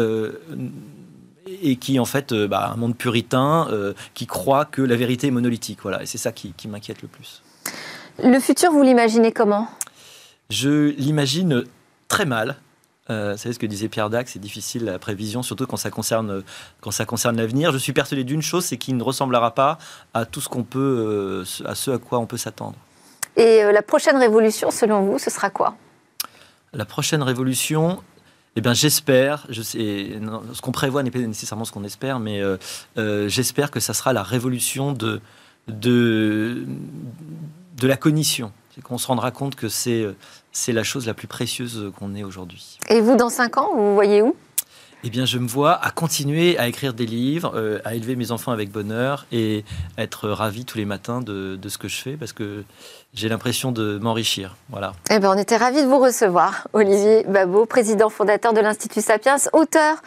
[1.61, 3.67] et qui en fait bah, un monde puritain
[4.13, 5.79] qui croit que la vérité est monolithique.
[5.81, 7.41] Voilà, et c'est ça qui m'inquiète le plus.
[8.23, 9.67] Le futur, vous l'imaginez comment?
[10.49, 11.63] Je l'imagine
[12.07, 12.55] très mal.
[13.09, 15.91] Euh, vous savez ce que disait Pierre Dac, c'est difficile la prévision, surtout quand ça
[15.91, 16.43] concerne,
[16.81, 17.71] quand ça concerne l'avenir.
[17.71, 19.77] Je suis persuadé d'une chose, c'est qu'il ne ressemblera pas
[20.13, 22.75] à tout ce qu'on peut, euh, à ce à quoi on peut s'attendre.
[23.37, 25.75] Et euh, la prochaine révolution, selon vous, ce sera quoi?
[26.73, 28.01] La prochaine révolution,
[28.55, 30.19] eh bien, j'espère, je sais,
[30.53, 32.41] ce qu'on prévoit n'est pas nécessairement ce qu'on espère, mais
[33.27, 35.21] j'espère que ça sera la révolution de,
[35.67, 36.65] de,
[37.77, 38.51] de la cognition.
[38.73, 40.05] C'est qu'on se rendra compte que c'est,
[40.51, 42.77] c'est la chose la plus précieuse qu'on ait aujourd'hui.
[42.89, 44.35] Et vous, dans cinq ans, vous voyez où?
[45.05, 48.31] Eh bien, je me vois à continuer à écrire des livres, euh, à élever mes
[48.31, 49.63] enfants avec bonheur et
[49.99, 52.63] être ravi tous les matins de, ce que je fais parce que
[53.13, 54.55] j'ai l'impression de m'enrichir.
[54.71, 54.93] Voilà.
[55.11, 59.35] Eh bien, on était ravis de vous recevoir, Olivier Babot, président fondateur de l'Institut Sapiens,
[59.53, 59.97] auteur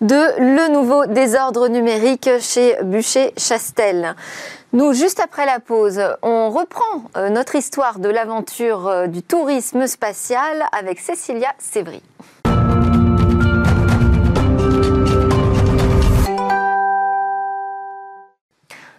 [0.00, 4.14] de Le nouveau désordre numérique chez Bûcher-Chastel.
[4.72, 9.88] Nous, juste après la pause, on reprend euh, notre histoire de l'aventure euh, du tourisme
[9.88, 12.02] spatial avec Cécilia Sévry.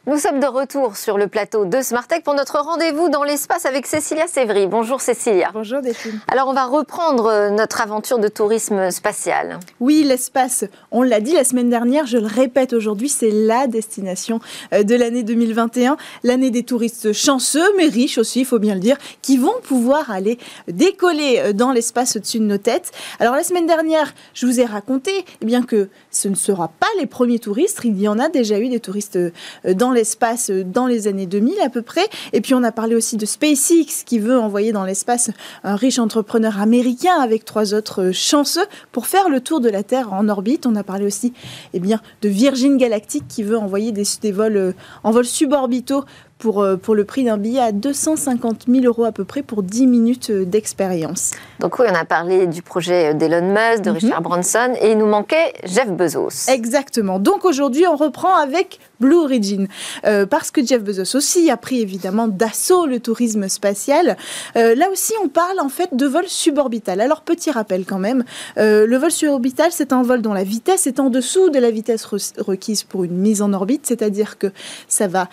[0.08, 3.88] Nous sommes de retour sur le plateau de Smartech pour notre rendez-vous dans l'espace avec
[3.88, 4.68] Cécilia Sévry.
[4.68, 5.50] Bonjour Cécilia.
[5.52, 6.20] Bonjour Delphine.
[6.28, 9.60] Alors on va reprendre euh, notre aventure de tourisme spatial.
[9.80, 14.40] Oui, l'espace, on l'a dit la semaine dernière, je le répète aujourd'hui, c'est la destination
[14.74, 18.82] euh, de l'année 2021, l'année des touristes chanceux mais riches aussi, il faut bien le
[18.82, 20.38] dire, qui vont pouvoir aller
[20.68, 22.92] décoller euh, dans l'espace au-dessus de nos têtes.
[23.20, 26.86] Alors la semaine dernière, je vous ai raconté eh bien que ce ne sera pas
[27.00, 29.18] les premiers touristes, il y en a déjà eu des touristes
[29.64, 32.06] dans l'espace dans les années 2000 à peu près.
[32.34, 35.32] Et puis on a parlé aussi de SpaceX qui veut envoyer dans l'espace
[35.64, 40.14] un riche entrepreneur américain avec trois autres chanceux pour faire le tour de la Terre
[40.14, 40.68] en orbite.
[40.68, 41.34] On a parlé aussi
[41.74, 44.74] eh bien, de Virgin Galactic qui veut envoyer des, des vols euh,
[45.04, 46.06] en vol suborbitaux
[46.46, 49.64] pour, euh, pour le prix d'un billet à 250 000 euros à peu près pour
[49.64, 51.32] 10 minutes euh, d'expérience.
[51.60, 53.96] Donc oui, on a parlé du projet d'Elon Musk, de mhm.
[53.96, 56.48] Richard Branson, et il nous manquait Jeff Bezos.
[56.48, 57.18] Exactement.
[57.18, 59.68] Donc aujourd'hui, on reprend avec Blue Origin,
[60.06, 64.16] euh, parce que Jeff Bezos aussi a pris évidemment d'assaut le tourisme spatial.
[64.54, 67.02] là aussi, on parle en fait de vol suborbital.
[67.02, 68.24] Alors petit rappel quand même,
[68.56, 72.06] le vol suborbital, c'est un vol dont la vitesse est en dessous de la vitesse
[72.06, 74.52] requise pour une mise en orbite, c'est-à-dire que
[74.88, 75.28] ça va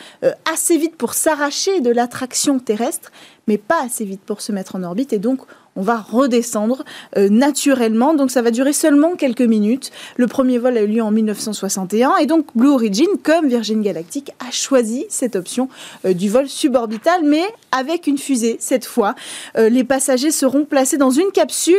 [0.51, 3.11] assez vite pour s'arracher de l'attraction terrestre,
[3.47, 5.13] mais pas assez vite pour se mettre en orbite.
[5.13, 5.41] Et donc,
[5.77, 6.85] on va redescendre
[7.17, 8.15] euh, naturellement.
[8.15, 9.91] Donc ça va durer seulement quelques minutes.
[10.17, 14.33] Le premier vol a eu lieu en 1961 et donc Blue Origin, comme Virgin Galactic,
[14.47, 15.69] a choisi cette option
[16.05, 19.15] euh, du vol suborbital, mais avec une fusée cette fois.
[19.57, 21.75] Euh, les passagers seront placés dans une capsule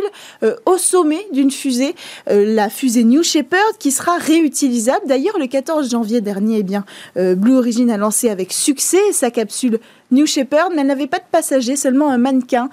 [0.65, 1.95] au sommet d'une fusée,
[2.27, 5.05] la fusée New Shepard, qui sera réutilisable.
[5.07, 6.85] D'ailleurs, le 14 janvier dernier, eh bien,
[7.15, 9.79] Blue Origin a lancé avec succès sa capsule
[10.13, 12.69] New Shepard, mais elle n'avait pas de passagers, seulement un mannequin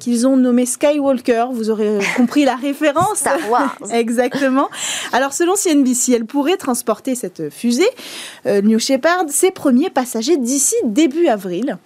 [0.00, 1.46] qu'ils ont nommé Skywalker.
[1.52, 3.18] Vous aurez compris la référence.
[3.18, 3.76] Star Wars.
[3.92, 4.68] Exactement.
[5.12, 7.88] Alors, selon CNBC, elle pourrait transporter cette fusée,
[8.46, 11.78] euh, New Shepard, ses premiers passagers d'ici début avril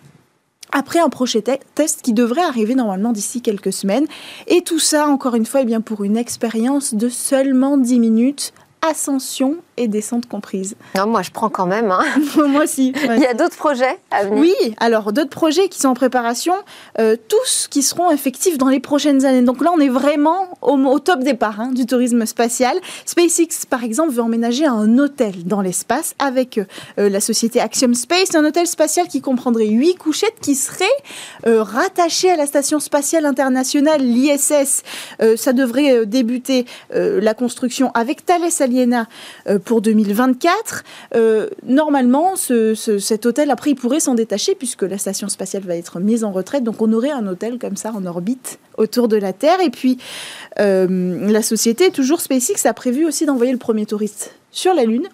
[0.75, 1.41] après un prochain
[1.75, 4.07] test qui devrait arriver normalement d'ici quelques semaines.
[4.47, 8.53] Et tout ça, encore une fois, eh bien, pour une expérience de seulement 10 minutes
[8.81, 10.75] ascension et descente comprise.
[10.97, 11.91] Non, moi, je prends quand même.
[11.91, 12.03] Hein.
[12.49, 12.93] moi aussi.
[13.05, 16.55] Il y a d'autres projets à venir Oui, alors d'autres projets qui sont en préparation,
[16.99, 19.43] euh, tous qui seront effectifs dans les prochaines années.
[19.43, 22.77] Donc là, on est vraiment au, top départ hein, du tourisme spatial.
[23.07, 28.35] SpaceX, par exemple, veut emménager un hôtel dans l'espace avec euh, la société Axiom Space,
[28.35, 30.85] un hôtel spatial qui comprendrait huit couchettes qui seraient
[31.47, 34.83] euh, rattachées à la station spatiale internationale, l'ISS.
[35.37, 39.07] ça devrait débuter la construction avec Thales Aliena
[39.65, 40.85] pour 2024.
[41.15, 46.01] Euh, normalement, cet hôtel, après, il pourrait s'en détacher puisque la station spatiale va être
[46.01, 46.65] mise en retraite.
[46.65, 49.61] Donc, on aurait un hôtel comme ça en orbite autour de la Terre.
[49.61, 49.99] Et puis,
[50.61, 55.09] euh, la société, toujours SpaceX, a prévu aussi d'envoyer le premier touriste sur la Lune.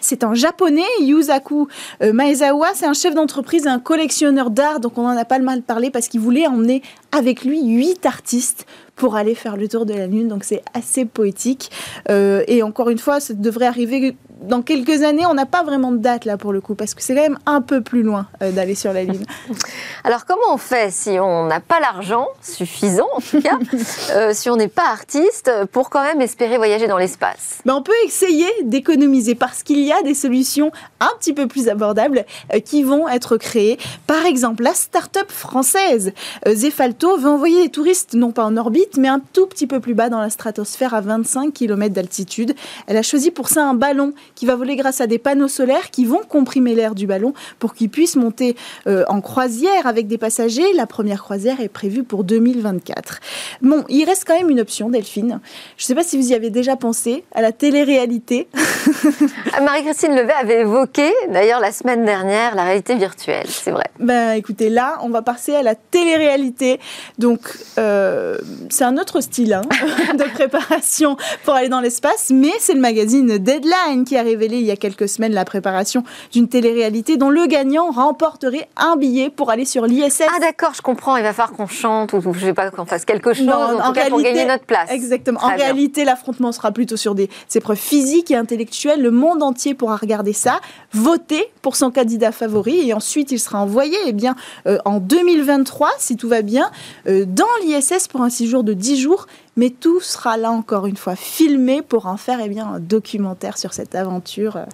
[0.00, 1.68] C'est un japonais, Yusaku
[2.02, 2.68] euh, Maezawa.
[2.74, 4.80] C'est un chef d'entreprise, un collectionneur d'art.
[4.80, 6.82] Donc, on en a pas le mal parlé parce qu'il voulait emmener
[7.12, 8.66] avec lui huit artistes
[8.96, 10.28] pour aller faire le tour de la Lune.
[10.28, 11.70] Donc c'est assez poétique.
[12.10, 15.92] Euh, et encore une fois, ça devrait arriver dans quelques années, on n'a pas vraiment
[15.92, 18.26] de date là pour le coup, parce que c'est quand même un peu plus loin
[18.42, 19.24] euh, d'aller sur la Lune.
[20.04, 23.58] Alors comment on fait si on n'a pas l'argent suffisant, en tout cas,
[24.12, 27.60] euh, si on n'est pas artiste, pour quand même espérer voyager dans l'espace?
[27.64, 30.70] Ben, On peut essayer d'économiser, parce qu'il y a des solutions
[31.00, 32.24] un petit peu plus abordables
[32.54, 33.78] euh, qui vont être créées.
[34.06, 36.12] Par exemple, la start-up française
[36.46, 39.94] Zefalto veut envoyer les touristes non pas en orbite, mais un tout petit peu plus
[39.94, 42.54] bas dans la stratosphère à 25 km d'altitude.
[42.86, 45.90] Elle a choisi pour ça un ballon qui va voler grâce à des panneaux solaires
[45.90, 48.56] qui vont comprimer l'air du ballon pour qu'il puisse monter
[48.86, 50.72] euh, en croisière avec des passagers.
[50.74, 53.20] La première croisière est prévue pour 2024.
[53.62, 55.40] Bon, il reste quand même une option, Delphine.
[55.76, 58.48] Je ne sais pas si vous y avez déjà pensé, à la télé-réalité.
[59.62, 63.86] Marie-Christine Levet avait évoqué, d'ailleurs la semaine dernière, la réalité virtuelle, c'est vrai.
[63.98, 66.80] Ben écoutez, là, on va passer à la télé-réalité.
[67.18, 67.40] Donc,
[67.78, 68.38] euh,
[68.76, 69.62] c'est un autre style hein,
[70.18, 74.66] de préparation pour aller dans l'espace, mais c'est le magazine Deadline qui a révélé il
[74.66, 79.50] y a quelques semaines la préparation d'une télé-réalité dont le gagnant remporterait un billet pour
[79.50, 80.24] aller sur l'ISS.
[80.28, 83.06] Ah d'accord, je comprends, il va falloir qu'on chante ou je sais pas qu'on fasse
[83.06, 84.90] quelque chose Non, en, en tout cas, pour gagner notre place.
[84.90, 85.40] Exactement.
[85.42, 85.56] en bien.
[85.56, 89.00] réalité, l'affrontement sera plutôt sur des épreuves physiques et intellectuelles.
[89.00, 90.60] Le monde entier pourra regarder ça,
[90.92, 95.88] voter pour son candidat favori et ensuite il sera envoyé eh bien, euh, en 2023,
[95.96, 96.70] si tout va bien,
[97.08, 99.26] euh, dans l'ISS pour un séjour de 10 jours.
[99.56, 103.56] Mais tout sera là encore une fois filmé pour en faire eh bien, un documentaire
[103.56, 104.64] sur cette aventure euh,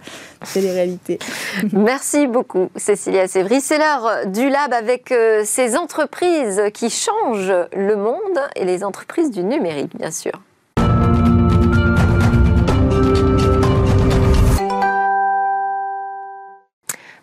[0.53, 1.21] télé-réalité.
[1.73, 3.61] Merci beaucoup, Cécilia Sévry.
[3.61, 9.31] C'est l'heure du lab avec euh, ces entreprises qui changent le monde et les entreprises
[9.31, 10.33] du numérique, bien sûr.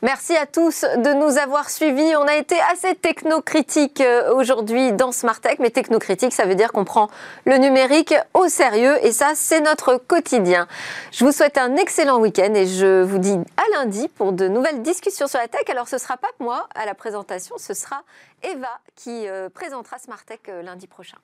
[0.02, 2.16] Merci à tous de nous avoir suivis.
[2.16, 6.72] On a été assez technocritique euh, aujourd'hui dans Smart Tech, mais technocritique, ça veut dire
[6.72, 7.10] qu'on prend
[7.44, 10.70] le numérique au sérieux et ça, c'est notre quotidien.
[11.12, 14.82] Je vous souhaite un excellent week-end et je vous dis à lundi pour de nouvelles
[14.84, 15.70] discussions sur la tech.
[15.70, 18.04] Alors, ce sera pas moi à la présentation, ce sera
[18.42, 21.18] Eva qui euh, présentera Smart Tech euh, lundi prochain.